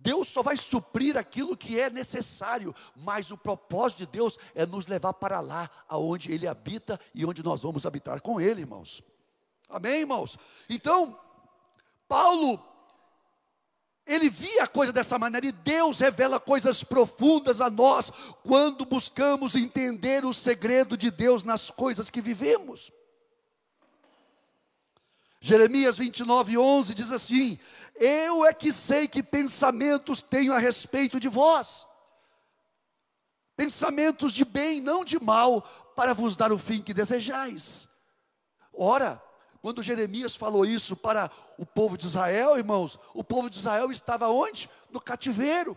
Deus 0.00 0.28
só 0.28 0.42
vai 0.42 0.56
suprir 0.56 1.16
aquilo 1.16 1.56
que 1.56 1.78
é 1.78 1.90
necessário, 1.90 2.74
mas 2.96 3.30
o 3.30 3.36
propósito 3.36 3.98
de 3.98 4.06
Deus 4.06 4.38
é 4.54 4.64
nos 4.64 4.86
levar 4.86 5.12
para 5.12 5.40
lá, 5.40 5.70
aonde 5.88 6.32
Ele 6.32 6.46
habita 6.46 6.98
e 7.14 7.24
onde 7.26 7.42
nós 7.42 7.62
vamos 7.62 7.84
habitar 7.84 8.20
com 8.20 8.40
Ele, 8.40 8.62
irmãos. 8.62 9.02
Amém, 9.68 10.00
irmãos? 10.00 10.38
Então, 10.68 11.18
Paulo, 12.08 12.60
ele 14.06 14.28
via 14.28 14.64
a 14.64 14.66
coisa 14.66 14.92
dessa 14.92 15.18
maneira 15.18 15.46
e 15.46 15.52
Deus 15.52 16.00
revela 16.00 16.40
coisas 16.40 16.82
profundas 16.82 17.60
a 17.60 17.70
nós 17.70 18.10
quando 18.42 18.84
buscamos 18.84 19.54
entender 19.54 20.24
o 20.24 20.32
segredo 20.32 20.96
de 20.96 21.10
Deus 21.10 21.44
nas 21.44 21.70
coisas 21.70 22.10
que 22.10 22.20
vivemos. 22.20 22.90
Jeremias 25.40 25.96
29, 25.96 26.58
11 26.58 26.94
diz 26.94 27.10
assim: 27.10 27.58
Eu 27.96 28.44
é 28.44 28.52
que 28.52 28.72
sei 28.72 29.08
que 29.08 29.22
pensamentos 29.22 30.20
tenho 30.20 30.52
a 30.52 30.58
respeito 30.58 31.18
de 31.18 31.28
vós, 31.28 31.86
pensamentos 33.56 34.32
de 34.32 34.44
bem, 34.44 34.80
não 34.80 35.02
de 35.02 35.18
mal, 35.18 35.62
para 35.96 36.12
vos 36.12 36.36
dar 36.36 36.52
o 36.52 36.58
fim 36.58 36.82
que 36.82 36.92
desejais. 36.92 37.88
Ora, 38.72 39.22
quando 39.62 39.82
Jeremias 39.82 40.36
falou 40.36 40.64
isso 40.64 40.94
para 40.94 41.30
o 41.58 41.64
povo 41.64 41.96
de 41.96 42.06
Israel, 42.06 42.58
irmãos, 42.58 42.98
o 43.14 43.24
povo 43.24 43.48
de 43.48 43.58
Israel 43.58 43.90
estava 43.90 44.28
onde? 44.28 44.68
No 44.90 45.00
cativeiro. 45.00 45.76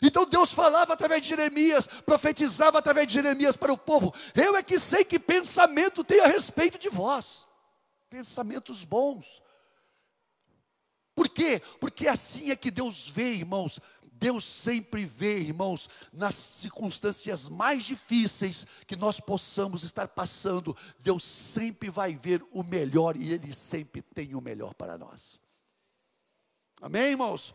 Então 0.00 0.24
Deus 0.24 0.52
falava 0.52 0.92
através 0.92 1.22
de 1.22 1.28
Jeremias, 1.28 1.86
profetizava 1.86 2.78
através 2.78 3.06
de 3.06 3.14
Jeremias 3.14 3.56
para 3.56 3.72
o 3.72 3.78
povo: 3.78 4.14
Eu 4.34 4.56
é 4.56 4.62
que 4.62 4.78
sei 4.78 5.04
que 5.04 5.18
pensamento 5.18 6.04
tem 6.04 6.20
a 6.20 6.26
respeito 6.26 6.78
de 6.78 6.88
vós, 6.88 7.46
pensamentos 8.08 8.84
bons, 8.84 9.42
Por 11.14 11.28
quê? 11.28 11.60
Porque 11.78 12.08
assim 12.08 12.50
é 12.50 12.56
que 12.56 12.70
Deus 12.70 13.08
vê, 13.08 13.34
irmãos. 13.34 13.78
Deus 14.22 14.44
sempre 14.44 15.04
vê, 15.04 15.40
irmãos, 15.40 15.90
nas 16.12 16.36
circunstâncias 16.36 17.48
mais 17.48 17.82
difíceis 17.84 18.64
que 18.86 18.94
nós 18.94 19.18
possamos 19.18 19.82
estar 19.82 20.06
passando, 20.06 20.76
Deus 21.00 21.24
sempre 21.24 21.90
vai 21.90 22.14
ver 22.14 22.40
o 22.52 22.62
melhor 22.62 23.16
e 23.16 23.32
Ele 23.32 23.52
sempre 23.52 24.00
tem 24.00 24.36
o 24.36 24.40
melhor 24.40 24.74
para 24.74 24.96
nós. 24.96 25.40
Amém, 26.80 27.10
irmãos? 27.10 27.52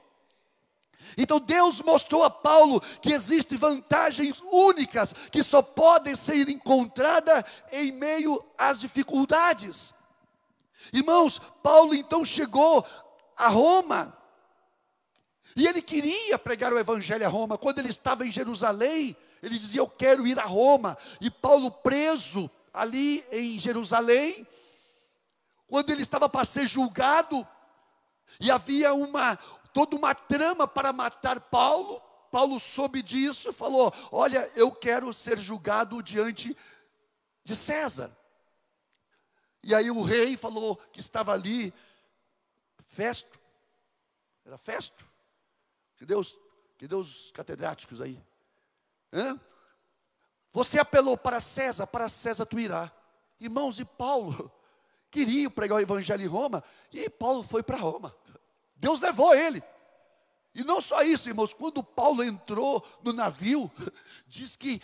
Então 1.18 1.40
Deus 1.40 1.82
mostrou 1.82 2.24
a 2.24 2.30
Paulo 2.30 2.82
que 3.02 3.14
existem 3.14 3.58
vantagens 3.58 4.42
únicas 4.52 5.14
que 5.32 5.42
só 5.42 5.62
podem 5.62 6.16
ser 6.16 6.50
encontradas 6.50 7.44
em 7.72 7.92
meio 7.92 8.44
às 8.58 8.80
dificuldades. 8.80 9.94
Irmãos, 10.92 11.40
Paulo 11.64 11.94
então 11.94 12.24
chegou 12.24 12.86
a 13.36 13.48
Roma 13.48 14.16
e 15.56 15.66
ele 15.66 15.82
queria 15.82 16.38
pregar 16.38 16.72
o 16.72 16.78
evangelho 16.78 17.26
a 17.26 17.30
Roma. 17.30 17.58
Quando 17.58 17.80
ele 17.80 17.90
estava 17.90 18.26
em 18.26 18.32
Jerusalém, 18.32 19.18
ele 19.42 19.58
dizia: 19.58 19.82
Eu 19.82 19.88
quero 19.88 20.28
ir 20.28 20.40
a 20.40 20.46
Roma. 20.46 20.96
E 21.20 21.32
Paulo, 21.32 21.72
preso 21.72 22.50
ali 22.72 23.26
em 23.32 23.58
Jerusalém, 23.58 24.48
quando 25.68 25.90
ele 25.90 26.04
estava 26.04 26.30
para 26.30 26.46
ser 26.46 26.68
julgado, 26.68 27.46
e 28.40 28.52
havia 28.52 28.94
uma 28.94 29.38
toda 29.78 29.96
uma 29.96 30.16
trama 30.16 30.68
para 30.68 30.92
matar 30.92 31.40
Paulo. 31.40 32.02
Paulo 32.32 32.60
soube 32.60 33.04
disso 33.04 33.50
e 33.50 33.54
falou: 33.54 33.94
Olha, 34.12 34.52
eu 34.56 34.72
quero 34.72 35.14
ser 35.14 35.38
julgado 35.38 36.02
diante 36.02 36.58
de 37.44 37.56
César. 37.56 38.18
E 39.62 39.76
aí 39.76 39.92
o 39.92 40.02
rei 40.02 40.36
falou 40.36 40.78
que 40.92 41.00
estava 41.00 41.32
ali, 41.32 41.72
Festo, 42.88 43.40
era 44.44 44.58
Festo, 44.58 45.06
que 45.96 46.08
Deus, 46.08 46.36
que 46.76 46.88
Deus 46.88 47.30
catedráticos 47.32 48.02
aí. 48.02 48.20
Hã? 49.14 49.40
Você 50.54 50.80
apelou 50.80 51.16
para 51.16 51.40
César, 51.40 51.86
para 51.86 52.10
César 52.10 52.48
tu 52.48 52.58
irá. 52.58 52.92
Irmãos, 53.40 53.78
e 53.78 53.86
Paulo 53.86 54.52
queria 55.12 55.52
pregar 55.52 55.78
o 55.78 55.82
evangelho 55.82 56.24
em 56.24 56.28
Roma, 56.28 56.64
e 56.92 57.08
Paulo 57.12 57.44
foi 57.44 57.62
para 57.62 57.78
Roma. 57.78 58.16
Deus 58.78 59.02
levou 59.02 59.34
ele. 59.34 59.64
E 60.54 60.64
não 60.64 60.82
só 60.82 61.02
isso, 61.04 61.30
irmãos, 61.30 61.54
quando 61.54 61.84
Paulo 61.84 62.24
entrou 62.24 62.86
no 63.04 63.14
navio, 63.14 63.72
diz 64.28 64.56
que 64.56 64.82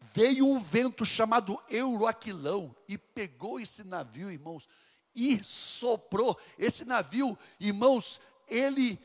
veio 0.00 0.46
um 0.46 0.60
vento 0.60 1.04
chamado 1.04 1.60
Euroaquilão 1.68 2.74
e 2.86 2.96
pegou 2.96 3.58
esse 3.58 3.82
navio, 3.82 4.30
irmãos, 4.30 4.68
e 5.14 5.42
soprou. 5.42 6.38
Esse 6.56 6.84
navio, 6.84 7.36
irmãos, 7.58 8.20
ele 8.46 8.98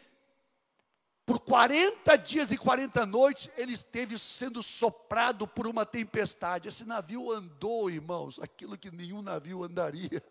por 1.26 1.40
40 1.40 2.18
dias 2.18 2.52
e 2.52 2.58
40 2.58 3.06
noites, 3.06 3.50
ele 3.56 3.74
esteve 3.74 4.20
sendo 4.20 4.62
soprado 4.62 5.48
por 5.48 5.66
uma 5.68 5.86
tempestade. 5.86 6.68
Esse 6.68 6.84
navio 6.84 7.32
andou, 7.32 7.90
irmãos, 7.90 8.40
aquilo 8.42 8.78
que 8.78 8.92
nenhum 8.92 9.22
navio 9.22 9.64
andaria, 9.64 10.22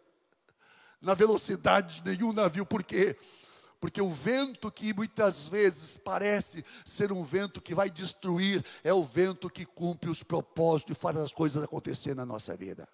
na 1.00 1.14
velocidade 1.14 1.96
de 1.96 2.10
nenhum 2.10 2.32
navio, 2.32 2.66
por 2.66 2.82
quê? 2.84 3.16
Porque 3.82 4.00
o 4.00 4.10
vento 4.10 4.70
que 4.70 4.94
muitas 4.94 5.48
vezes 5.48 5.96
parece 5.96 6.64
ser 6.86 7.10
um 7.10 7.24
vento 7.24 7.60
que 7.60 7.74
vai 7.74 7.90
destruir, 7.90 8.64
é 8.84 8.94
o 8.94 9.04
vento 9.04 9.50
que 9.50 9.66
cumpre 9.66 10.08
os 10.08 10.22
propósitos 10.22 10.96
e 10.96 11.00
faz 11.00 11.16
as 11.16 11.32
coisas 11.32 11.60
acontecer 11.64 12.14
na 12.14 12.24
nossa 12.24 12.56
vida. 12.56 12.88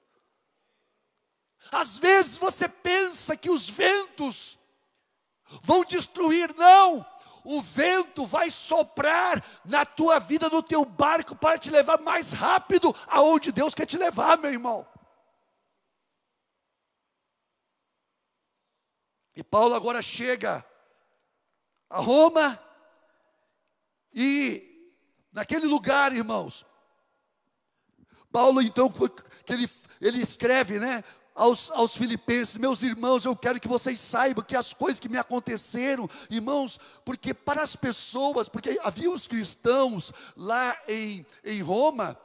Às 1.71 1.99
vezes 1.99 2.39
você 2.39 2.67
pensa 2.67 3.37
que 3.37 3.51
os 3.51 3.69
ventos 3.69 4.59
vão 5.61 5.85
destruir, 5.85 6.55
não 6.57 7.07
o 7.45 7.61
vento 7.61 8.25
vai 8.25 8.51
soprar 8.51 9.45
na 9.67 9.85
tua 9.85 10.19
vida, 10.19 10.49
no 10.49 10.63
teu 10.63 10.87
barco, 10.87 11.37
para 11.37 11.59
te 11.59 11.71
levar 11.71 12.01
mais 12.01 12.33
rápido 12.33 12.97
aonde 13.07 13.53
Deus 13.53 13.75
quer 13.75 13.85
te 13.85 13.99
levar, 13.99 14.39
meu 14.39 14.51
irmão. 14.51 14.87
E 19.37 19.45
Paulo 19.45 19.75
agora 19.75 20.03
chega 20.03 20.67
a 21.89 22.01
Roma, 22.01 22.59
e 24.13 24.93
naquele 25.33 25.67
lugar, 25.67 26.13
irmãos, 26.13 26.67
Paulo 28.31 28.61
então, 28.61 28.91
que 28.91 29.53
ele, 29.53 29.71
ele 30.01 30.21
escreve, 30.21 30.79
né? 30.79 31.03
aos, 31.39 31.71
aos 31.71 31.97
filipenses, 31.97 32.57
meus 32.57 32.83
irmãos, 32.83 33.25
eu 33.25 33.35
quero 33.37 33.61
que 33.61 33.69
vocês 33.69 34.01
saibam 34.01 34.45
que 34.45 34.57
as 34.57 34.73
coisas 34.73 34.99
que 34.99 35.09
me 35.09 35.17
aconteceram, 35.17 36.11
irmãos, 36.29 36.81
porque 37.05 37.33
para 37.33 37.63
as 37.63 37.77
pessoas, 37.77 38.49
porque 38.49 38.79
havia 38.83 39.09
os 39.09 39.29
cristãos 39.29 40.13
lá 40.37 40.77
em, 40.89 41.25
em 41.45 41.63
Roma, 41.63 42.19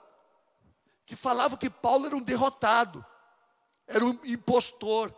que 1.06 1.16
falavam 1.16 1.58
que 1.58 1.70
Paulo 1.70 2.08
era 2.08 2.16
um 2.16 2.22
derrotado, 2.22 3.06
era 3.86 4.04
um 4.04 4.18
impostor. 4.24 5.14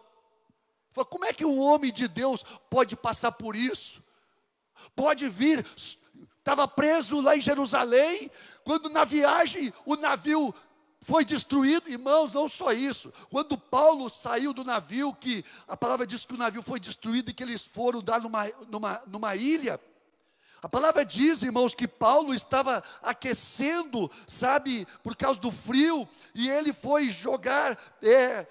Como 1.09 1.23
é 1.23 1.31
que 1.31 1.45
um 1.45 1.59
homem 1.59 1.91
de 1.91 2.07
Deus 2.07 2.43
pode 2.69 2.97
passar 2.97 3.31
por 3.31 3.55
isso? 3.55 4.03
Pode 4.95 5.27
vir, 5.29 5.65
estava 5.75 6.67
preso 6.67 7.21
lá 7.21 7.35
em 7.35 7.41
Jerusalém, 7.41 8.29
quando 8.63 8.89
na 8.89 9.03
viagem 9.03 9.73
o 9.85 9.95
navio 9.95 10.53
foi 11.01 11.23
destruído, 11.23 11.87
irmãos, 11.87 12.33
não 12.33 12.47
só 12.47 12.71
isso. 12.71 13.13
Quando 13.29 13.57
Paulo 13.57 14.09
saiu 14.09 14.51
do 14.51 14.63
navio, 14.63 15.13
que 15.13 15.45
a 15.67 15.77
palavra 15.77 16.05
diz 16.05 16.25
que 16.25 16.33
o 16.33 16.37
navio 16.37 16.63
foi 16.63 16.79
destruído 16.79 17.29
e 17.29 17.33
que 17.33 17.43
eles 17.43 17.63
foram 17.63 18.01
dar 18.01 18.19
numa, 18.19 18.47
numa, 18.67 19.01
numa 19.05 19.35
ilha. 19.35 19.79
A 20.63 20.67
palavra 20.67 21.05
diz, 21.05 21.43
irmãos, 21.43 21.75
que 21.75 21.87
Paulo 21.87 22.33
estava 22.33 22.83
aquecendo, 23.03 24.09
sabe, 24.27 24.87
por 25.03 25.15
causa 25.15 25.39
do 25.39 25.51
frio, 25.51 26.09
e 26.33 26.49
ele 26.49 26.73
foi 26.73 27.07
jogar 27.07 27.77
é, 28.01 28.47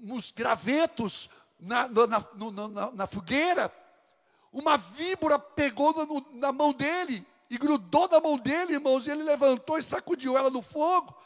uns 0.00 0.30
gravetos 0.30 1.28
na, 1.58 1.88
na, 1.88 2.06
na, 2.06 2.90
na 2.92 3.06
fogueira. 3.08 3.72
Uma 4.52 4.76
víbora 4.76 5.38
pegou 5.38 5.94
na 6.32 6.52
mão 6.52 6.72
dele 6.72 7.26
e 7.50 7.56
grudou 7.58 8.08
na 8.08 8.20
mão 8.20 8.38
dele, 8.38 8.74
irmãos, 8.74 9.06
e 9.06 9.10
ele 9.10 9.22
levantou 9.22 9.78
e 9.78 9.82
sacudiu 9.82 10.36
ela 10.36 10.50
no 10.50 10.62
fogo. 10.62 11.16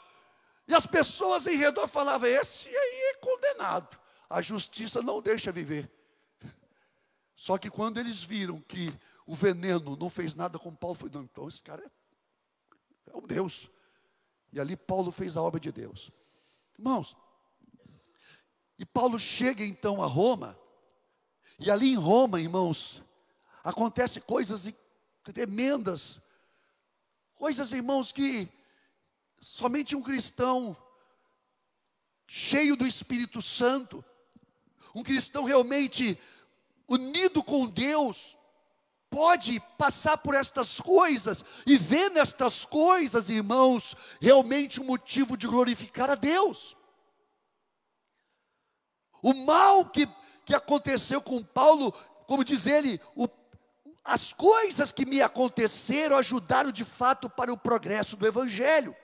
E 0.66 0.74
as 0.74 0.86
pessoas 0.86 1.46
em 1.46 1.56
redor 1.56 1.86
falavam: 1.88 2.28
esse 2.28 2.68
aí 2.68 3.02
é 3.10 3.14
condenado, 3.14 3.98
a 4.28 4.40
justiça 4.40 5.02
não 5.02 5.20
deixa 5.20 5.52
viver. 5.52 5.90
Só 7.34 7.58
que 7.58 7.70
quando 7.70 7.98
eles 7.98 8.22
viram 8.22 8.60
que 8.60 8.92
o 9.26 9.34
veneno 9.34 9.96
não 9.96 10.10
fez 10.10 10.34
nada 10.34 10.58
com 10.58 10.74
Paulo, 10.74 10.94
foi: 10.94 11.10
não, 11.10 11.22
então 11.22 11.48
esse 11.48 11.62
cara 11.62 11.84
é, 11.84 13.12
é 13.12 13.16
um 13.16 13.26
Deus. 13.26 13.70
E 14.52 14.60
ali 14.60 14.76
Paulo 14.76 15.10
fez 15.10 15.36
a 15.36 15.42
obra 15.42 15.58
de 15.58 15.72
Deus. 15.72 16.10
Irmãos, 16.78 17.16
e 18.78 18.84
Paulo 18.84 19.18
chega 19.18 19.64
então 19.64 20.02
a 20.02 20.06
Roma, 20.06 20.58
e 21.58 21.70
ali 21.70 21.92
em 21.92 21.96
Roma, 21.96 22.40
irmãos, 22.40 23.02
acontece 23.62 24.20
coisas 24.20 24.72
tremendas. 25.22 26.20
Coisas, 27.34 27.72
irmãos, 27.72 28.12
que 28.12 28.48
somente 29.40 29.96
um 29.96 30.02
cristão 30.02 30.76
cheio 32.26 32.76
do 32.76 32.86
Espírito 32.86 33.42
Santo, 33.42 34.04
um 34.94 35.02
cristão 35.02 35.44
realmente 35.44 36.18
unido 36.88 37.42
com 37.42 37.66
Deus, 37.66 38.36
pode 39.10 39.60
passar 39.76 40.16
por 40.16 40.34
estas 40.34 40.80
coisas 40.80 41.44
e 41.66 41.76
ver 41.76 42.10
nestas 42.10 42.64
coisas, 42.64 43.28
irmãos, 43.28 43.94
realmente 44.20 44.80
um 44.80 44.84
motivo 44.84 45.36
de 45.36 45.46
glorificar 45.46 46.10
a 46.10 46.14
Deus. 46.14 46.76
O 49.22 49.34
mal 49.34 49.84
que, 49.84 50.08
que 50.44 50.54
aconteceu 50.54 51.20
com 51.20 51.44
Paulo, 51.44 51.92
como 52.26 52.42
diz 52.42 52.66
ele, 52.66 53.00
o 53.14 53.28
as 54.04 54.32
coisas 54.32 54.90
que 54.90 55.06
me 55.06 55.22
aconteceram 55.22 56.16
ajudaram 56.16 56.72
de 56.72 56.84
fato 56.84 57.30
para 57.30 57.52
o 57.52 57.56
progresso 57.56 58.16
do 58.16 58.26
Evangelho. 58.26 58.96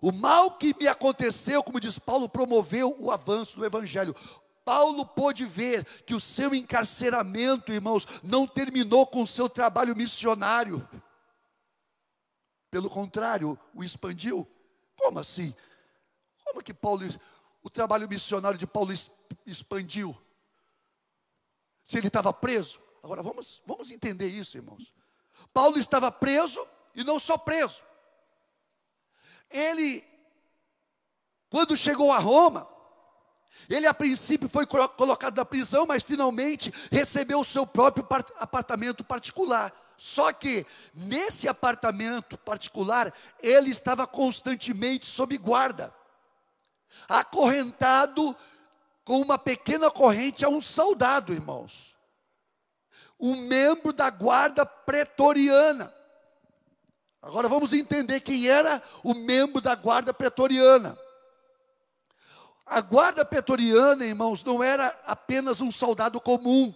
O 0.00 0.10
mal 0.10 0.56
que 0.56 0.74
me 0.78 0.88
aconteceu, 0.88 1.62
como 1.62 1.78
diz 1.78 1.98
Paulo, 1.98 2.28
promoveu 2.28 2.96
o 2.98 3.10
avanço 3.10 3.58
do 3.58 3.66
Evangelho. 3.66 4.16
Paulo 4.64 5.04
pôde 5.04 5.44
ver 5.44 5.84
que 6.04 6.14
o 6.14 6.20
seu 6.20 6.54
encarceramento, 6.54 7.72
irmãos, 7.72 8.06
não 8.22 8.46
terminou 8.46 9.06
com 9.06 9.22
o 9.22 9.26
seu 9.26 9.48
trabalho 9.48 9.94
missionário. 9.94 10.88
Pelo 12.70 12.88
contrário, 12.88 13.58
o 13.74 13.84
expandiu. 13.84 14.48
Como 14.96 15.18
assim? 15.18 15.54
Como 16.44 16.62
que 16.62 16.72
Paulo, 16.72 17.02
o 17.62 17.68
trabalho 17.68 18.08
missionário 18.08 18.56
de 18.56 18.66
Paulo 18.66 18.94
expandiu? 19.44 20.16
Se 21.84 21.98
ele 21.98 22.06
estava 22.06 22.32
preso? 22.32 22.80
Agora 23.02 23.22
vamos, 23.22 23.62
vamos 23.66 23.90
entender 23.90 24.28
isso, 24.28 24.56
irmãos. 24.56 24.92
Paulo 25.52 25.78
estava 25.78 26.10
preso 26.12 26.66
e 26.94 27.02
não 27.02 27.18
só 27.18 27.38
preso. 27.38 27.82
Ele, 29.50 30.04
quando 31.48 31.76
chegou 31.76 32.12
a 32.12 32.18
Roma, 32.18 32.68
Ele 33.68 33.86
a 33.86 33.94
princípio 33.94 34.48
foi 34.48 34.66
colocado 34.66 35.36
na 35.36 35.44
prisão, 35.44 35.86
mas 35.86 36.02
finalmente 36.02 36.72
recebeu 36.90 37.40
o 37.40 37.44
seu 37.44 37.66
próprio 37.66 38.06
apartamento 38.36 39.04
particular. 39.04 39.74
Só 39.96 40.32
que 40.32 40.66
nesse 40.94 41.46
apartamento 41.46 42.38
particular, 42.38 43.12
ele 43.38 43.70
estava 43.70 44.06
constantemente 44.06 45.04
sob 45.04 45.36
guarda, 45.36 45.94
acorrentado 47.06 48.34
com 49.04 49.20
uma 49.20 49.38
pequena 49.38 49.90
corrente 49.90 50.44
a 50.44 50.48
um 50.48 50.60
soldado, 50.60 51.32
irmãos. 51.34 51.96
Um 53.20 53.36
membro 53.36 53.92
da 53.92 54.08
guarda 54.08 54.64
pretoriana. 54.64 55.92
Agora 57.20 57.48
vamos 57.48 57.72
entender 57.72 58.20
quem 58.20 58.48
era 58.48 58.82
o 59.04 59.12
membro 59.12 59.60
da 59.60 59.74
guarda 59.74 60.14
pretoriana. 60.14 60.98
A 62.64 62.80
guarda 62.80 63.24
pretoriana, 63.24 64.06
irmãos, 64.06 64.42
não 64.42 64.62
era 64.62 64.98
apenas 65.06 65.60
um 65.60 65.70
soldado 65.70 66.20
comum. 66.20 66.74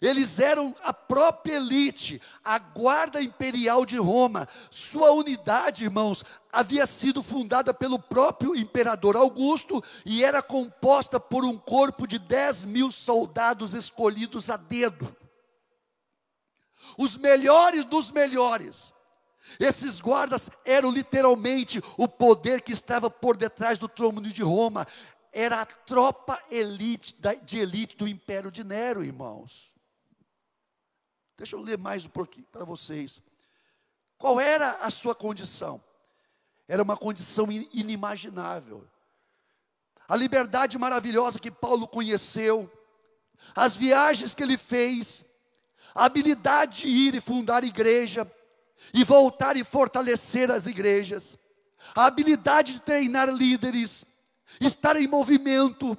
Eles 0.00 0.38
eram 0.38 0.74
a 0.82 0.92
própria 0.92 1.56
elite, 1.56 2.20
a 2.44 2.58
guarda 2.58 3.22
imperial 3.22 3.84
de 3.84 3.96
Roma. 3.98 4.48
Sua 4.70 5.12
unidade, 5.12 5.84
irmãos, 5.84 6.24
havia 6.52 6.86
sido 6.86 7.22
fundada 7.22 7.72
pelo 7.72 7.98
próprio 7.98 8.56
imperador 8.56 9.16
Augusto 9.16 9.82
e 10.04 10.24
era 10.24 10.42
composta 10.42 11.20
por 11.20 11.44
um 11.44 11.56
corpo 11.56 12.06
de 12.06 12.18
10 12.18 12.64
mil 12.66 12.90
soldados 12.90 13.74
escolhidos 13.74 14.50
a 14.50 14.56
dedo. 14.56 15.14
Os 16.98 17.16
melhores 17.16 17.84
dos 17.84 18.10
melhores. 18.10 18.94
Esses 19.58 20.00
guardas 20.00 20.50
eram 20.64 20.90
literalmente 20.90 21.82
o 21.96 22.08
poder 22.08 22.62
que 22.62 22.72
estava 22.72 23.10
por 23.10 23.36
detrás 23.36 23.78
do 23.78 23.88
trono 23.88 24.20
de 24.20 24.42
Roma. 24.42 24.86
Era 25.32 25.62
a 25.62 25.66
tropa 25.66 26.42
elite, 26.50 27.16
de 27.44 27.58
elite 27.58 27.96
do 27.96 28.06
império 28.06 28.50
de 28.50 28.64
Nero, 28.64 29.04
irmãos. 29.04 29.71
Deixa 31.36 31.56
eu 31.56 31.60
ler 31.60 31.78
mais 31.78 32.04
um 32.04 32.10
pouquinho 32.10 32.46
para 32.52 32.64
vocês. 32.64 33.20
Qual 34.18 34.40
era 34.40 34.72
a 34.82 34.90
sua 34.90 35.14
condição? 35.14 35.82
Era 36.68 36.82
uma 36.82 36.96
condição 36.96 37.50
inimaginável. 37.50 38.86
A 40.08 40.14
liberdade 40.14 40.78
maravilhosa 40.78 41.38
que 41.38 41.50
Paulo 41.50 41.88
conheceu, 41.88 42.70
as 43.54 43.74
viagens 43.74 44.34
que 44.34 44.42
ele 44.42 44.56
fez, 44.56 45.24
a 45.94 46.04
habilidade 46.04 46.82
de 46.82 46.88
ir 46.88 47.14
e 47.14 47.20
fundar 47.20 47.64
igreja, 47.64 48.30
e 48.92 49.04
voltar 49.04 49.56
e 49.56 49.64
fortalecer 49.64 50.50
as 50.50 50.66
igrejas, 50.66 51.38
a 51.94 52.06
habilidade 52.06 52.74
de 52.74 52.80
treinar 52.80 53.28
líderes, 53.28 54.04
estar 54.60 54.96
em 54.96 55.06
movimento, 55.06 55.96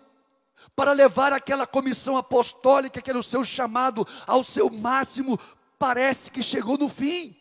para 0.75 0.91
levar 0.91 1.33
aquela 1.33 1.67
comissão 1.67 2.17
apostólica, 2.17 3.01
que 3.01 3.09
era 3.09 3.19
o 3.19 3.23
seu 3.23 3.43
chamado, 3.43 4.07
ao 4.25 4.43
seu 4.43 4.69
máximo, 4.69 5.39
parece 5.77 6.31
que 6.31 6.41
chegou 6.41 6.77
no 6.77 6.89
fim. 6.89 7.35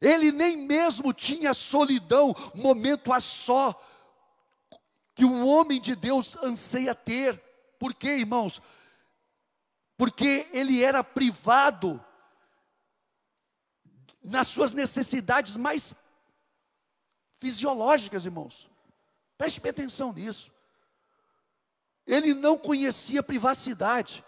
Ele 0.00 0.32
nem 0.32 0.56
mesmo 0.56 1.12
tinha 1.12 1.52
solidão, 1.52 2.34
momento 2.54 3.12
a 3.12 3.20
só, 3.20 3.78
que 5.14 5.24
um 5.24 5.46
homem 5.46 5.78
de 5.80 5.94
Deus 5.94 6.36
anseia 6.36 6.94
ter. 6.94 7.38
Por 7.78 7.92
quê, 7.92 8.16
irmãos? 8.16 8.62
Porque 9.98 10.48
ele 10.52 10.82
era 10.82 11.04
privado 11.04 12.02
nas 14.22 14.48
suas 14.48 14.72
necessidades 14.72 15.56
mais 15.56 15.94
fisiológicas, 17.38 18.24
irmãos. 18.24 18.69
Preste 19.40 19.58
bem 19.58 19.70
atenção 19.70 20.12
nisso. 20.12 20.52
Ele 22.06 22.34
não 22.34 22.58
conhecia 22.58 23.22
privacidade, 23.22 24.22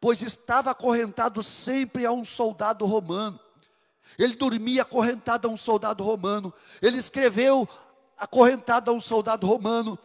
pois 0.00 0.22
estava 0.22 0.70
acorrentado 0.70 1.42
sempre 1.42 2.06
a 2.06 2.10
um 2.10 2.24
soldado 2.24 2.86
romano. 2.86 3.38
Ele 4.18 4.34
dormia 4.34 4.80
acorrentado 4.80 5.46
a 5.46 5.50
um 5.50 5.56
soldado 5.56 6.02
romano. 6.02 6.50
Ele 6.80 6.96
escreveu 6.96 7.68
acorrentado 8.16 8.90
a 8.90 8.94
um 8.94 9.00
soldado 9.02 9.46
romano. 9.46 9.98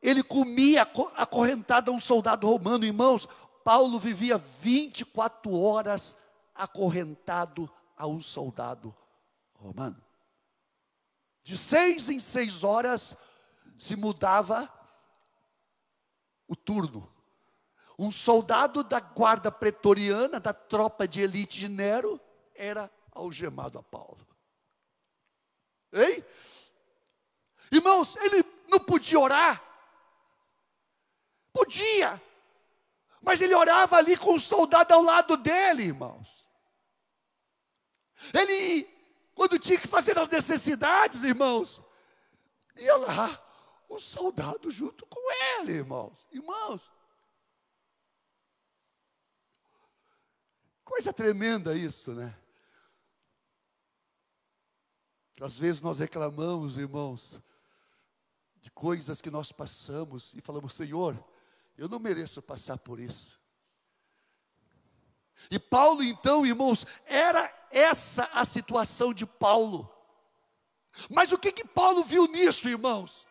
Ele 0.00 0.22
comia 0.22 0.88
acorrentado 1.14 1.90
a 1.90 1.94
um 1.94 2.00
soldado 2.00 2.48
romano. 2.48 2.86
Irmãos, 2.86 3.28
Paulo 3.62 3.98
vivia 3.98 4.38
24 4.38 5.52
horas 5.52 6.16
acorrentado 6.54 7.70
a 7.94 8.06
um 8.06 8.22
soldado 8.22 8.96
romano. 9.52 10.02
De 11.44 11.58
seis 11.58 12.08
em 12.08 12.18
seis 12.18 12.64
horas 12.64 13.14
se 13.78 13.94
mudava 13.94 14.68
o 16.48 16.56
turno. 16.56 17.08
Um 17.96 18.10
soldado 18.10 18.82
da 18.82 19.00
guarda 19.00 19.50
pretoriana, 19.50 20.38
da 20.40 20.52
tropa 20.52 21.06
de 21.06 21.20
elite 21.20 21.60
de 21.60 21.68
Nero, 21.68 22.20
era 22.54 22.90
algemado 23.12 23.78
a 23.78 23.82
Paulo. 23.82 24.26
Ei? 25.92 26.24
Irmãos, 27.70 28.16
ele 28.16 28.44
não 28.68 28.80
podia 28.80 29.18
orar? 29.18 29.62
Podia. 31.52 32.20
Mas 33.20 33.40
ele 33.40 33.54
orava 33.54 33.96
ali 33.96 34.16
com 34.16 34.34
o 34.34 34.40
soldado 34.40 34.92
ao 34.92 35.02
lado 35.02 35.36
dele, 35.36 35.84
irmãos. 35.84 36.48
Ele, 38.32 38.84
quando 39.34 39.58
tinha 39.58 39.78
que 39.78 39.86
fazer 39.86 40.18
as 40.18 40.28
necessidades, 40.28 41.22
irmãos, 41.24 41.80
ia 42.76 42.96
lá, 42.96 43.47
um 43.88 43.98
soldado 43.98 44.70
junto 44.70 45.06
com 45.06 45.32
ele, 45.32 45.72
irmãos. 45.72 46.26
Irmãos, 46.30 46.90
coisa 50.84 51.12
tremenda 51.12 51.76
isso, 51.76 52.14
né? 52.14 52.36
Às 55.40 55.56
vezes 55.56 55.82
nós 55.82 55.98
reclamamos, 55.98 56.76
irmãos, 56.76 57.40
de 58.60 58.70
coisas 58.70 59.20
que 59.20 59.30
nós 59.30 59.52
passamos 59.52 60.34
e 60.34 60.40
falamos, 60.40 60.74
Senhor, 60.74 61.16
eu 61.76 61.88
não 61.88 62.00
mereço 62.00 62.42
passar 62.42 62.78
por 62.78 62.98
isso. 62.98 63.38
E 65.48 65.58
Paulo, 65.58 66.02
então, 66.02 66.44
irmãos, 66.44 66.84
era 67.06 67.54
essa 67.70 68.24
a 68.32 68.44
situação 68.44 69.14
de 69.14 69.24
Paulo. 69.24 69.88
Mas 71.08 71.30
o 71.30 71.38
que 71.38 71.52
que 71.52 71.64
Paulo 71.64 72.02
viu 72.02 72.26
nisso, 72.26 72.68
irmãos? 72.68 73.27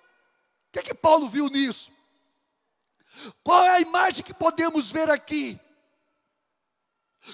Que 0.77 0.83
que 0.83 0.93
Paulo 0.93 1.27
viu 1.27 1.49
nisso? 1.49 1.91
Qual 3.43 3.63
é 3.63 3.69
a 3.71 3.81
imagem 3.81 4.23
que 4.23 4.33
podemos 4.33 4.91
ver 4.91 5.09
aqui? 5.09 5.59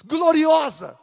Gloriosa. 0.06 0.98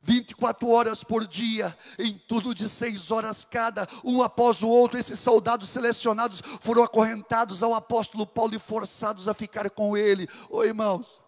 24 0.00 0.68
horas 0.68 1.04
por 1.04 1.26
dia, 1.26 1.78
em 1.96 2.18
tudo 2.18 2.54
de 2.54 2.68
seis 2.68 3.10
horas 3.12 3.44
cada, 3.44 3.86
um 4.02 4.20
após 4.20 4.60
o 4.62 4.68
outro, 4.68 4.98
esses 4.98 5.20
soldados 5.20 5.68
selecionados 5.68 6.42
foram 6.60 6.82
acorrentados 6.82 7.62
ao 7.62 7.72
apóstolo 7.72 8.26
Paulo 8.26 8.54
e 8.54 8.58
forçados 8.58 9.28
a 9.28 9.34
ficar 9.34 9.70
com 9.70 9.96
ele. 9.96 10.28
Oi, 10.48 10.68
irmãos. 10.68 11.22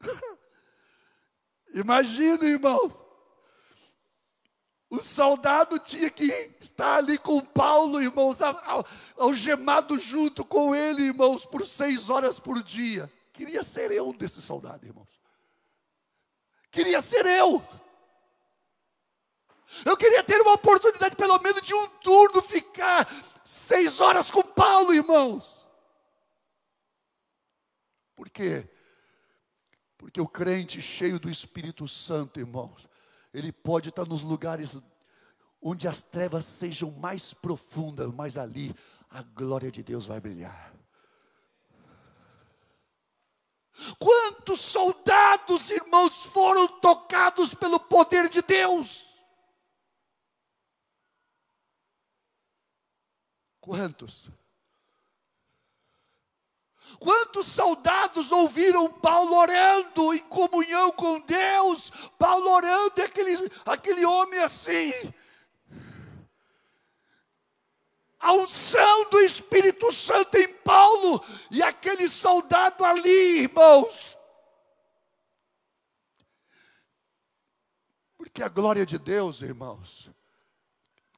Imagina, 1.72 2.44
irmãos. 2.44 3.02
O 4.94 5.02
soldado 5.02 5.76
tinha 5.80 6.08
que 6.08 6.54
estar 6.60 6.98
ali 6.98 7.18
com 7.18 7.40
Paulo, 7.40 8.00
irmãos, 8.00 8.38
algemado 9.16 9.98
junto 9.98 10.44
com 10.44 10.72
ele, 10.72 11.02
irmãos, 11.02 11.44
por 11.44 11.66
seis 11.66 12.08
horas 12.10 12.38
por 12.38 12.62
dia. 12.62 13.12
Queria 13.32 13.64
ser 13.64 13.90
eu 13.90 14.12
desse 14.12 14.40
soldado, 14.40 14.86
irmãos. 14.86 15.08
Queria 16.70 17.00
ser 17.00 17.26
eu. 17.26 17.60
Eu 19.84 19.96
queria 19.96 20.22
ter 20.22 20.40
uma 20.40 20.52
oportunidade, 20.52 21.16
pelo 21.16 21.40
menos 21.40 21.62
de 21.62 21.74
um 21.74 21.88
turno, 21.98 22.40
ficar 22.40 23.08
seis 23.44 24.00
horas 24.00 24.30
com 24.30 24.44
Paulo, 24.44 24.94
irmãos. 24.94 25.68
Por 28.14 28.30
quê? 28.30 28.70
Porque 29.98 30.20
o 30.20 30.28
crente 30.28 30.80
cheio 30.80 31.18
do 31.18 31.28
Espírito 31.28 31.88
Santo, 31.88 32.38
irmãos, 32.38 32.86
ele 33.34 33.52
pode 33.52 33.88
estar 33.88 34.06
nos 34.06 34.22
lugares 34.22 34.80
onde 35.60 35.88
as 35.88 36.02
trevas 36.02 36.44
sejam 36.44 36.92
mais 36.92 37.34
profundas, 37.34 38.06
mas 38.12 38.38
ali 38.38 38.74
a 39.10 39.22
glória 39.22 39.72
de 39.72 39.82
Deus 39.82 40.06
vai 40.06 40.20
brilhar. 40.20 40.72
Quantos 43.98 44.60
soldados, 44.60 45.68
irmãos, 45.70 46.26
foram 46.26 46.68
tocados 46.80 47.54
pelo 47.54 47.80
poder 47.80 48.28
de 48.28 48.40
Deus? 48.40 49.04
Quantos? 53.60 54.30
Quantos 56.98 57.46
soldados 57.46 58.32
ouviram 58.32 58.88
Paulo 58.88 59.36
orando 59.36 60.14
em 60.14 60.20
comunhão 60.20 60.90
com 60.92 61.20
Deus? 61.20 61.90
Paulo 62.18 62.50
orando, 62.50 63.02
aquele, 63.02 63.50
aquele 63.64 64.04
homem 64.04 64.40
assim, 64.40 64.92
a 68.24 68.32
unção 68.32 69.10
do 69.10 69.20
Espírito 69.20 69.92
Santo 69.92 70.38
em 70.38 70.48
Paulo 70.48 71.22
e 71.50 71.62
aquele 71.62 72.08
soldado 72.08 72.82
ali, 72.82 73.42
irmãos. 73.42 74.18
Porque 78.16 78.42
a 78.42 78.48
glória 78.48 78.86
de 78.86 78.98
Deus, 78.98 79.42
irmãos, 79.42 80.10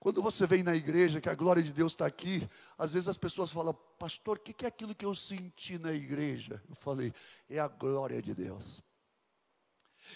quando 0.06 0.22
você 0.22 0.46
vem 0.46 0.62
na 0.62 0.72
igreja, 0.72 1.20
que 1.20 1.28
a 1.28 1.34
glória 1.34 1.60
de 1.60 1.72
Deus 1.72 1.90
está 1.90 2.06
aqui, 2.06 2.48
às 2.78 2.92
vezes 2.92 3.08
as 3.08 3.16
pessoas 3.16 3.50
falam, 3.50 3.74
pastor, 3.98 4.36
o 4.36 4.40
que, 4.40 4.52
que 4.52 4.64
é 4.64 4.68
aquilo 4.68 4.94
que 4.94 5.04
eu 5.04 5.12
senti 5.16 5.78
na 5.78 5.92
igreja? 5.92 6.62
Eu 6.68 6.76
falei, 6.76 7.12
é 7.50 7.58
a 7.58 7.66
glória 7.66 8.22
de 8.22 8.32
Deus. 8.32 8.80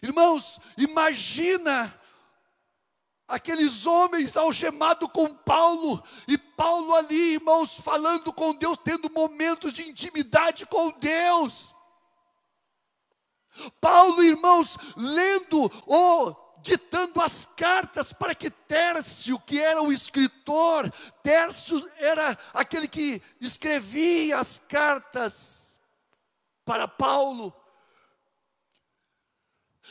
Irmãos, 0.01 0.61
imagina 0.79 1.93
aqueles 3.27 3.85
homens 3.85 4.37
algemados 4.37 5.11
com 5.13 5.35
Paulo, 5.35 6.01
e 6.29 6.39
Paulo 6.39 6.95
ali, 6.95 7.33
irmãos, 7.33 7.81
falando 7.81 8.33
com 8.33 8.55
Deus, 8.55 8.79
tendo 8.79 9.11
momentos 9.11 9.73
de 9.73 9.83
intimidade 9.83 10.67
com 10.67 10.93
Deus. 11.01 11.75
Paulo, 13.81 14.23
irmãos, 14.23 14.79
lendo 14.97 15.69
ou 15.85 16.50
ditando 16.63 17.21
as 17.21 17.47
cartas 17.47 18.13
para 18.13 18.35
que 18.35 18.51
Tércio, 18.51 19.39
que 19.41 19.59
era 19.61 19.83
o 19.83 19.93
escritor, 19.93 20.91
Tércio 21.23 21.89
era 21.97 22.37
aquele 22.53 22.87
que 22.87 23.23
escrevia 23.41 24.39
as 24.39 24.59
cartas 24.59 25.81
para 26.65 26.87
Paulo. 26.87 27.55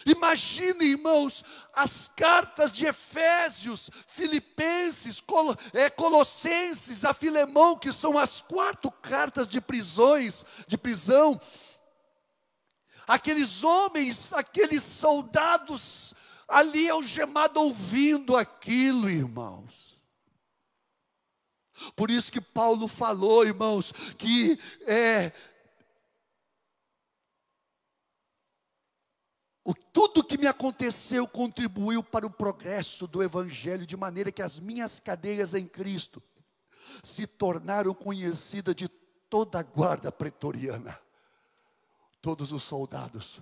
Imagine, 0.05 0.85
irmãos, 0.85 1.43
as 1.73 2.09
cartas 2.15 2.71
de 2.71 2.85
Efésios, 2.85 3.89
Filipenses, 4.07 5.19
Col 5.19 5.55
é, 5.73 5.89
Colossenses, 5.89 7.03
a 7.03 7.13
Filemão, 7.13 7.77
que 7.77 7.91
são 7.91 8.17
as 8.17 8.41
quatro 8.41 8.89
cartas 8.89 9.47
de 9.47 9.59
prisões, 9.59 10.45
de 10.67 10.77
prisão. 10.77 11.39
Aqueles 13.05 13.63
homens, 13.63 14.31
aqueles 14.31 14.83
soldados 14.83 16.13
ali 16.49 16.89
algemado 16.89 17.59
ouvindo 17.59 18.35
aquilo, 18.35 19.09
irmãos. 19.09 20.01
Por 21.95 22.11
isso 22.11 22.31
que 22.31 22.41
Paulo 22.41 22.87
falou, 22.87 23.45
irmãos, 23.45 23.91
que 24.17 24.59
é, 24.85 25.31
o, 29.63 29.73
tudo 29.73 30.23
que 30.23 30.37
me 30.37 30.47
aconteceu 30.47 31.27
contribuiu 31.27 32.03
para 32.03 32.25
o 32.25 32.31
progresso 32.31 33.07
do 33.07 33.23
Evangelho, 33.23 33.85
de 33.85 33.95
maneira 33.95 34.31
que 34.31 34.41
as 34.41 34.59
minhas 34.59 34.99
cadeias 34.99 35.53
em 35.53 35.65
Cristo 35.65 36.21
se 37.03 37.25
tornaram 37.25 37.93
conhecidas 37.93 38.75
de 38.75 38.89
toda 39.29 39.59
a 39.59 39.63
guarda 39.63 40.11
pretoriana. 40.11 40.99
Todos 42.21 42.51
os 42.51 42.63
soldados 42.63 43.41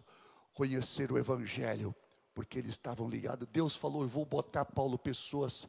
conheceram 0.54 1.16
o 1.16 1.20
Evangelho 1.20 1.96
porque 2.38 2.60
eles 2.60 2.70
estavam 2.70 3.10
ligados. 3.10 3.48
Deus 3.52 3.76
falou: 3.76 4.04
Eu 4.04 4.08
vou 4.08 4.24
botar, 4.24 4.64
Paulo, 4.64 4.96
pessoas 4.96 5.68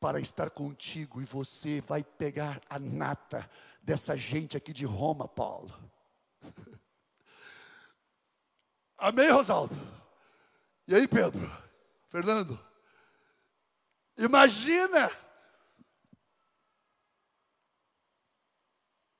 para 0.00 0.18
estar 0.18 0.50
contigo, 0.50 1.22
e 1.22 1.24
você 1.24 1.80
vai 1.80 2.02
pegar 2.02 2.60
a 2.68 2.76
nata 2.76 3.48
dessa 3.80 4.16
gente 4.16 4.56
aqui 4.56 4.72
de 4.72 4.84
Roma, 4.84 5.28
Paulo. 5.28 5.72
Amém, 8.98 9.30
Rosaldo? 9.30 9.76
E 10.88 10.94
aí, 10.96 11.06
Pedro? 11.06 11.48
Fernando? 12.08 12.58
Imagina! 14.16 15.08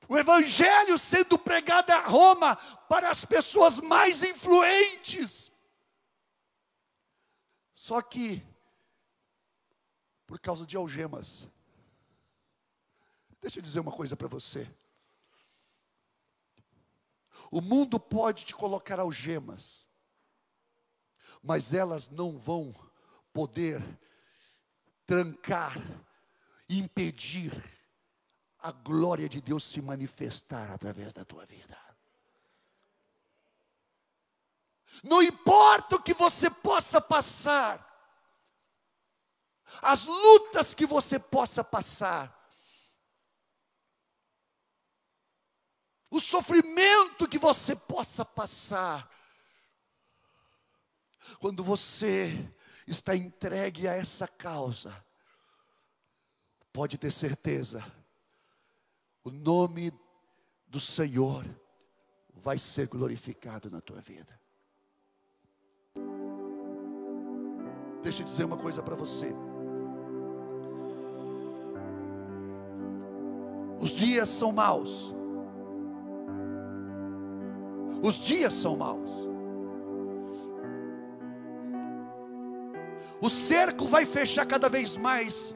O 0.09 0.19
Evangelho 0.19 0.99
sendo 0.99 1.39
pregado 1.39 1.93
a 1.93 2.01
Roma 2.01 2.57
para 2.89 3.09
as 3.09 3.25
pessoas 3.25 3.79
mais 3.79 4.25
influentes. 4.25 5.53
Só 7.77 8.01
que, 8.01 8.43
por 10.27 10.41
causa 10.41 10.67
de 10.67 10.79
algemas, 10.79 11.47
deixa 13.39 13.59
eu 13.59 13.63
dizer 13.63 13.81
uma 13.81 13.93
coisa 13.93 14.17
para 14.17 14.27
você. 14.27 14.67
O 17.51 17.61
mundo 17.61 18.01
pode 18.01 18.47
te 18.47 18.55
colocar 18.55 18.99
algemas, 18.99 19.87
mas 21.43 21.75
elas 21.75 22.09
não 22.09 22.37
vão 22.37 22.75
poder 23.31 23.81
trancar, 25.05 25.77
impedir 26.69 27.53
a 28.59 28.73
glória 28.73 29.29
de 29.29 29.41
Deus 29.43 29.63
se 29.63 29.83
manifestar 29.83 30.73
através 30.73 31.13
da 31.13 31.27
tua 31.27 31.45
vida. 31.45 31.86
Não 35.03 35.23
importa 35.23 35.97
o 35.97 36.03
que 36.03 36.15
você 36.15 36.49
possa 36.49 37.01
passar, 37.01 37.85
as 39.83 40.07
lutas 40.07 40.75
que 40.75 40.87
você 40.87 41.19
possa 41.19 41.63
passar, 41.63 42.33
o 46.11 46.21
sofrimento 46.21 47.29
que 47.29 47.39
você 47.39 47.75
possa 47.77 48.25
passar, 48.25 49.11
quando 51.41 51.63
você 51.63 52.53
está 52.87 53.15
entregue 53.17 53.89
a 53.89 53.95
essa 53.95 54.29
causa, 54.29 55.05
pode 56.73 56.97
ter 56.97 57.11
certeza, 57.11 57.85
o 59.25 59.31
nome 59.31 59.93
do 60.69 60.79
Senhor 60.79 61.45
vai 62.33 62.59
ser 62.59 62.87
glorificado 62.87 63.71
na 63.71 63.81
tua 63.81 64.01
vida. 64.01 64.41
Deixa 68.07 68.23
eu 68.23 68.25
dizer 68.27 68.45
uma 68.45 68.57
coisa 68.57 68.81
para 68.85 68.95
você. 68.95 69.35
Os 73.81 73.91
dias 73.91 74.29
são 74.29 74.53
maus. 74.53 75.13
Os 78.01 78.15
dias 78.15 78.55
são 78.55 78.77
maus. 78.77 79.11
O 83.21 83.29
cerco 83.29 83.87
vai 83.87 84.07
fechar 84.07 84.47
cada 84.47 84.69
vez 84.69 84.97
mais 84.97 85.53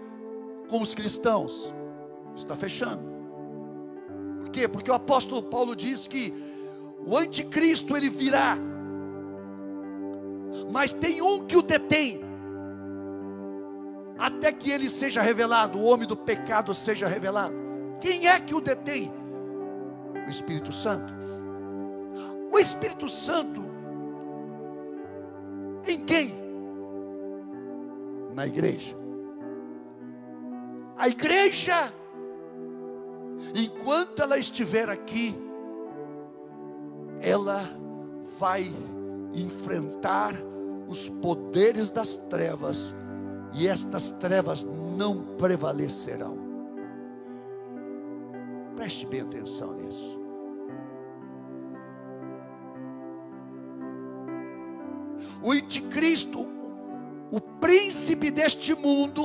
com 0.68 0.80
os 0.82 0.92
cristãos. 0.92 1.72
Está 2.34 2.57
fechando. 2.57 3.05
Por 4.40 4.51
quê? 4.51 4.66
Porque 4.66 4.90
o 4.90 4.94
apóstolo 4.94 5.44
Paulo 5.44 5.76
diz 5.76 6.09
que 6.09 6.34
o 7.07 7.16
anticristo 7.16 7.96
ele 7.96 8.11
virá. 8.11 8.59
Mas 10.72 10.92
tem 10.92 11.22
um 11.22 11.46
que 11.46 11.57
o 11.57 11.62
detém 11.62 12.28
até 14.20 14.52
que 14.52 14.70
ele 14.70 14.90
seja 14.90 15.22
revelado, 15.22 15.78
o 15.78 15.84
homem 15.84 16.06
do 16.06 16.14
pecado 16.14 16.74
seja 16.74 17.08
revelado. 17.08 17.54
Quem 18.02 18.28
é 18.28 18.38
que 18.38 18.54
o 18.54 18.60
detém? 18.60 19.10
O 20.26 20.30
Espírito 20.30 20.70
Santo. 20.70 21.14
O 22.52 22.58
Espírito 22.58 23.08
Santo 23.08 23.62
em 25.86 26.04
quem? 26.04 26.38
Na 28.34 28.46
igreja. 28.46 28.94
A 30.98 31.08
igreja, 31.08 31.90
enquanto 33.54 34.20
ela 34.20 34.36
estiver 34.36 34.90
aqui, 34.90 35.34
ela 37.22 37.62
vai 38.38 38.70
enfrentar 39.32 40.34
os 40.86 41.08
poderes 41.08 41.90
das 41.90 42.18
trevas 42.28 42.94
e 43.53 43.66
estas 43.66 44.11
trevas 44.12 44.64
não 44.64 45.36
prevalecerão. 45.36 46.38
Preste 48.76 49.07
bem 49.07 49.20
atenção 49.22 49.74
nisso. 49.74 50.18
O 55.42 55.53
anticristo, 55.53 56.46
o 57.30 57.40
príncipe 57.40 58.30
deste 58.30 58.74
mundo, 58.74 59.22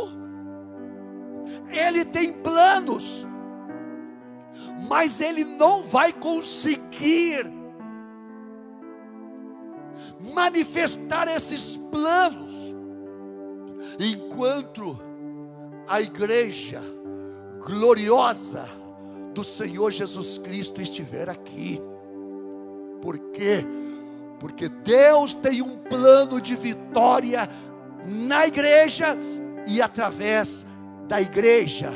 ele 1.69 2.05
tem 2.05 2.33
planos, 2.33 3.27
mas 4.87 5.21
ele 5.21 5.43
não 5.43 5.83
vai 5.83 6.11
conseguir 6.13 7.51
manifestar 10.33 11.27
esses 11.27 11.77
planos 11.77 12.64
enquanto 13.99 14.99
a 15.87 16.01
igreja 16.01 16.81
gloriosa 17.65 18.67
do 19.33 19.43
Senhor 19.43 19.91
Jesus 19.91 20.37
Cristo 20.37 20.81
estiver 20.81 21.29
aqui. 21.29 21.81
Por 23.01 23.17
quê? 23.17 23.65
Porque 24.39 24.69
Deus 24.69 25.33
tem 25.33 25.61
um 25.61 25.77
plano 25.77 26.39
de 26.39 26.55
vitória 26.55 27.49
na 28.05 28.47
igreja 28.47 29.17
e 29.67 29.81
através 29.81 30.65
da 31.07 31.21
igreja. 31.21 31.91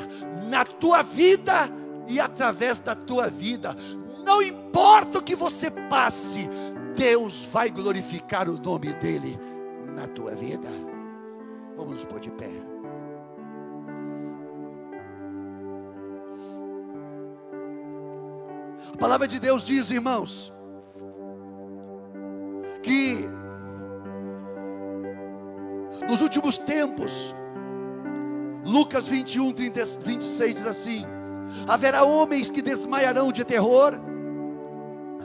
na 0.50 0.66
tua 0.66 1.04
vida 1.04 1.70
e 2.08 2.20
através 2.20 2.80
da 2.80 2.96
tua 2.96 3.28
vida. 3.28 3.76
Não 4.26 4.42
importa 4.42 5.20
o 5.20 5.24
que 5.24 5.36
você 5.36 5.70
passe, 5.70 6.50
Deus 6.96 7.46
vai 7.46 7.70
glorificar 7.70 8.50
o 8.50 8.58
nome 8.58 8.92
dEle 8.94 9.40
na 9.96 10.08
tua 10.08 10.32
vida. 10.32 10.89
Vamos 11.80 11.94
nos 11.94 12.06
pôr 12.06 12.20
de 12.20 12.30
pé. 12.32 12.52
A 18.94 18.98
palavra 18.98 19.26
de 19.26 19.40
Deus 19.40 19.64
diz, 19.64 19.90
irmãos, 19.90 20.54
que 22.84 23.30
nos 26.06 26.22
últimos 26.22 26.58
tempos, 26.58 27.34
Lucas 28.66 29.08
21, 29.08 29.54
30, 29.54 29.84
26 30.02 30.56
diz 30.56 30.68
assim: 30.68 31.06
haverá 31.66 32.04
homens 32.04 32.50
que 32.50 32.62
desmaiarão 32.62 33.32
de 33.32 33.46
terror, 33.46 33.94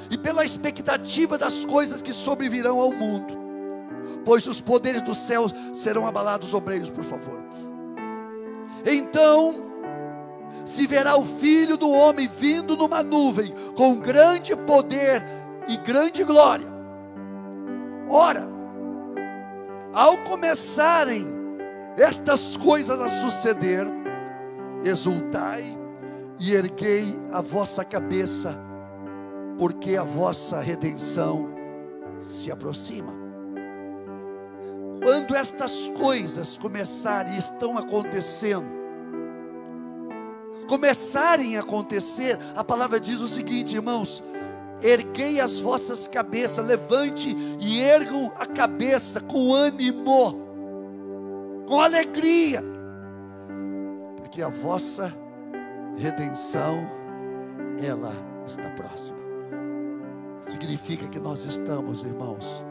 e 0.09 0.17
pela 0.17 0.45
expectativa 0.45 1.37
das 1.37 1.65
coisas 1.65 2.01
que 2.01 2.13
sobrevirão 2.13 2.79
ao 2.79 2.93
mundo, 2.93 3.44
pois 4.25 4.47
os 4.47 4.61
poderes 4.61 5.03
do 5.03 5.15
céu 5.15 5.47
serão 5.73 6.07
abalados, 6.07 6.55
obreiros, 6.55 6.91
por 6.91 7.05
favor. 7.05 7.39
Então 8.87 9.73
se 10.65 10.87
verá 10.87 11.17
o 11.17 11.25
filho 11.25 11.77
do 11.77 11.91
homem 11.91 12.27
vindo 12.27 12.77
numa 12.77 13.03
nuvem, 13.03 13.53
com 13.77 14.01
grande 14.01 14.57
poder 14.57 15.23
e 15.69 15.77
grande 15.77 16.25
glória. 16.25 16.67
Ora, 18.09 18.49
ao 19.93 20.19
começarem 20.25 21.27
estas 21.97 22.57
coisas 22.57 23.01
a 23.01 23.09
suceder, 23.09 23.87
exultai 24.83 25.79
e 26.39 26.53
erguei 26.53 27.19
a 27.33 27.41
vossa 27.41 27.85
cabeça, 27.85 28.59
porque 29.59 29.97
a 29.97 30.03
vossa 30.03 30.61
redenção 30.61 31.49
se 32.21 32.51
aproxima. 32.51 33.24
Quando 35.05 35.37
estas 35.37 35.91
coisas 35.91 36.57
começarem 36.57 37.37
estão 37.37 37.77
acontecendo, 37.77 38.65
começarem 40.67 41.59
a 41.59 41.61
acontecer, 41.61 42.39
a 42.57 42.65
palavra 42.65 42.99
diz 42.99 43.21
o 43.21 43.29
seguinte, 43.29 43.75
irmãos: 43.75 44.25
erguei 44.81 45.43
as 45.43 45.61
vossas 45.61 46.09
cabeças, 46.09 46.65
levante 46.65 47.37
e 47.61 47.81
ergam 47.81 48.33
a 48.35 48.47
cabeça 48.47 49.21
com 49.21 49.53
ânimo, 49.53 50.41
com 51.67 51.79
alegria, 51.79 52.65
porque 54.17 54.41
a 54.41 54.49
vossa 54.49 55.15
redenção, 55.99 56.79
ela 57.79 58.15
está 58.47 58.71
próxima. 58.71 59.19
Significa 60.47 61.07
que 61.09 61.19
nós 61.19 61.45
estamos, 61.45 62.03
irmãos, 62.03 62.65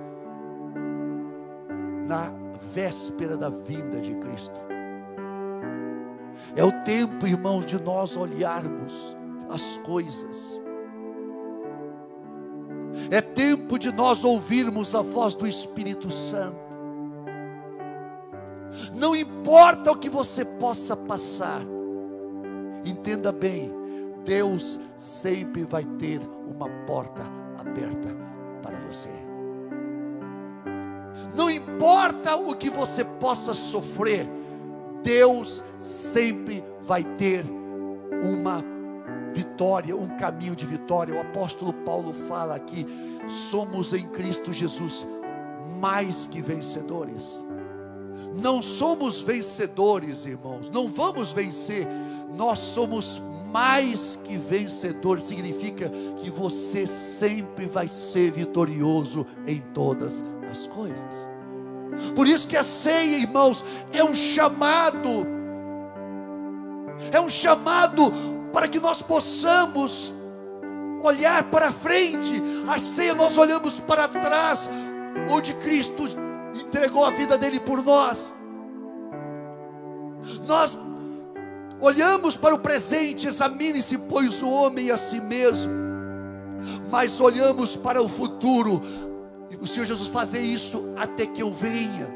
na 2.07 2.31
véspera 2.73 3.37
da 3.37 3.49
vinda 3.49 3.99
de 3.99 4.13
Cristo. 4.15 4.59
É 6.55 6.63
o 6.63 6.71
tempo, 6.83 7.25
irmãos, 7.25 7.65
de 7.65 7.81
nós 7.81 8.15
olharmos 8.15 9.17
as 9.49 9.77
coisas. 9.77 10.61
É 13.09 13.21
tempo 13.21 13.79
de 13.79 13.91
nós 13.91 14.23
ouvirmos 14.23 14.93
a 14.93 15.01
voz 15.01 15.33
do 15.35 15.47
Espírito 15.47 16.11
Santo. 16.11 16.61
Não 18.93 19.15
importa 19.15 19.91
o 19.91 19.97
que 19.97 20.09
você 20.09 20.43
possa 20.43 20.95
passar, 20.95 21.61
entenda 22.83 23.31
bem, 23.31 23.71
Deus 24.25 24.79
sempre 24.95 25.63
vai 25.63 25.83
ter 25.83 26.21
uma 26.47 26.69
porta 26.85 27.21
aberta 27.57 28.09
para 28.61 28.77
você. 28.79 29.09
Não 31.35 31.49
importa 31.49 31.62
o 32.45 32.55
que 32.55 32.69
você 32.69 33.03
possa 33.03 33.53
sofrer, 33.53 34.27
Deus 35.03 35.63
sempre 35.77 36.63
vai 36.81 37.03
ter 37.03 37.45
uma 38.23 38.63
vitória, 39.33 39.95
um 39.95 40.15
caminho 40.17 40.55
de 40.55 40.65
vitória. 40.65 41.15
O 41.15 41.21
apóstolo 41.21 41.73
Paulo 41.73 42.13
fala 42.13 42.55
aqui: 42.55 42.85
somos 43.27 43.93
em 43.93 44.07
Cristo 44.07 44.53
Jesus 44.53 45.05
mais 45.79 46.27
que 46.27 46.41
vencedores. 46.41 47.43
Não 48.41 48.61
somos 48.61 49.21
vencedores, 49.21 50.25
irmãos, 50.25 50.69
não 50.69 50.87
vamos 50.87 51.31
vencer, 51.31 51.87
nós 52.33 52.59
somos 52.59 53.21
mais 53.51 54.19
que 54.23 54.35
vencedores, 54.37 55.25
significa 55.25 55.91
que 56.17 56.31
você 56.31 56.87
sempre 56.87 57.67
vai 57.67 57.87
ser 57.87 58.31
vitorioso 58.31 59.27
em 59.45 59.61
todas 59.73 60.23
as 60.49 60.65
coisas. 60.65 61.32
Por 62.15 62.27
isso 62.27 62.47
que 62.47 62.57
a 62.57 62.63
ceia, 62.63 63.17
irmãos, 63.17 63.63
é 63.91 64.03
um 64.03 64.13
chamado, 64.13 65.25
é 67.11 67.19
um 67.19 67.29
chamado 67.29 68.11
para 68.51 68.67
que 68.67 68.79
nós 68.79 69.01
possamos 69.01 70.15
olhar 71.01 71.43
para 71.45 71.71
frente. 71.71 72.41
A 72.67 72.77
ceia 72.79 73.13
nós 73.13 73.37
olhamos 73.37 73.79
para 73.79 74.07
trás, 74.07 74.69
onde 75.29 75.53
Cristo 75.55 76.03
entregou 76.53 77.05
a 77.05 77.11
vida 77.11 77.37
dele 77.37 77.59
por 77.59 77.83
nós. 77.83 78.35
Nós 80.47 80.79
olhamos 81.81 82.37
para 82.37 82.55
o 82.55 82.59
presente, 82.59 83.27
examine-se, 83.27 83.97
pois 83.97 84.41
o 84.41 84.49
homem 84.49 84.89
a 84.89 84.97
si 84.97 85.19
mesmo, 85.19 85.73
mas 86.89 87.19
olhamos 87.19 87.75
para 87.75 88.01
o 88.01 88.07
futuro, 88.07 88.81
o 89.61 89.67
Senhor 89.67 89.85
Jesus 89.85 90.09
fazer 90.09 90.41
isso 90.41 90.93
até 90.97 91.25
que 91.25 91.41
eu 91.41 91.51
venha. 91.51 92.07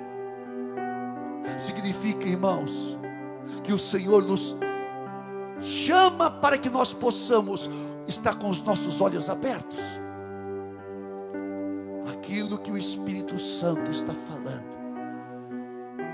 Significa, 1.58 2.28
irmãos, 2.28 2.98
que 3.64 3.74
o 3.74 3.80
Senhor 3.80 4.24
nos 4.24 4.56
chama 5.62 6.30
para 6.30 6.58
que 6.58 6.70
nós 6.70 6.94
possamos 6.94 7.70
estar 8.08 8.36
com 8.36 8.50
os 8.50 8.62
nossos 8.62 9.02
olhos 9.02 9.30
abertos. 9.30 9.80
Aquilo 12.14 12.58
que 12.58 12.72
o 12.72 12.78
Espírito 12.78 13.40
Santo 13.40 13.90
está 13.92 14.14
falando, 14.14 14.78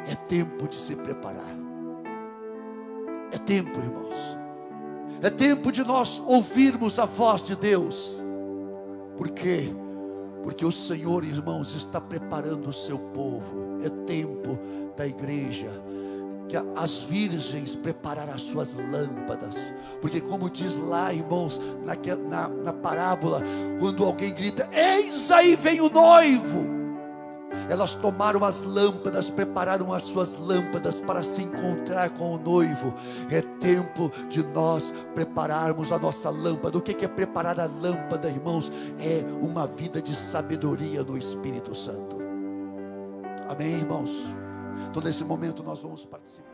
é 0.07 0.15
tempo 0.15 0.67
de 0.67 0.75
se 0.75 0.95
preparar. 0.95 1.55
É 3.31 3.37
tempo, 3.37 3.79
irmãos. 3.79 4.15
É 5.21 5.29
tempo 5.29 5.71
de 5.71 5.83
nós 5.83 6.21
ouvirmos 6.25 6.99
a 6.99 7.05
voz 7.05 7.43
de 7.43 7.55
Deus. 7.55 8.21
Por 9.17 9.29
quê? 9.29 9.73
Porque 10.43 10.65
o 10.65 10.71
Senhor, 10.71 11.23
irmãos, 11.23 11.73
está 11.73 11.99
preparando 11.99 12.69
o 12.69 12.73
seu 12.73 12.99
povo. 12.99 13.79
É 13.83 13.89
tempo 14.05 14.59
da 14.95 15.07
igreja 15.07 15.69
que 16.49 16.57
as 16.75 17.03
virgens 17.03 17.75
prepararam 17.75 18.33
as 18.33 18.43
suas 18.43 18.75
lâmpadas, 18.75 19.55
porque, 20.01 20.21
como 20.21 20.49
diz 20.49 20.75
lá, 20.75 21.11
irmãos, 21.11 21.59
na, 21.83 21.95
na, 22.29 22.47
na 22.47 22.73
parábola, 22.73 23.41
quando 23.79 24.03
alguém 24.03 24.33
grita: 24.33 24.69
Eis 24.71 25.31
aí 25.31 25.55
vem 25.55 25.81
o 25.81 25.89
noivo. 25.89 26.82
Elas 27.69 27.95
tomaram 27.95 28.43
as 28.43 28.63
lâmpadas, 28.63 29.29
prepararam 29.29 29.93
as 29.93 30.03
suas 30.03 30.35
lâmpadas 30.35 30.99
para 30.99 31.23
se 31.23 31.43
encontrar 31.43 32.09
com 32.11 32.35
o 32.35 32.37
noivo. 32.37 32.93
É 33.29 33.41
tempo 33.41 34.11
de 34.29 34.43
nós 34.43 34.93
prepararmos 35.13 35.91
a 35.91 35.99
nossa 35.99 36.29
lâmpada. 36.29 36.77
O 36.77 36.81
que 36.81 37.03
é 37.03 37.07
preparar 37.07 37.59
a 37.59 37.65
lâmpada, 37.65 38.29
irmãos? 38.29 38.71
É 38.99 39.23
uma 39.41 39.65
vida 39.67 40.01
de 40.01 40.15
sabedoria 40.15 41.03
no 41.03 41.17
Espírito 41.17 41.73
Santo. 41.75 42.17
Amém, 43.47 43.73
irmãos? 43.73 44.11
Então, 44.89 45.01
nesse 45.01 45.23
momento, 45.23 45.63
nós 45.63 45.79
vamos 45.79 46.05
participar. 46.05 46.53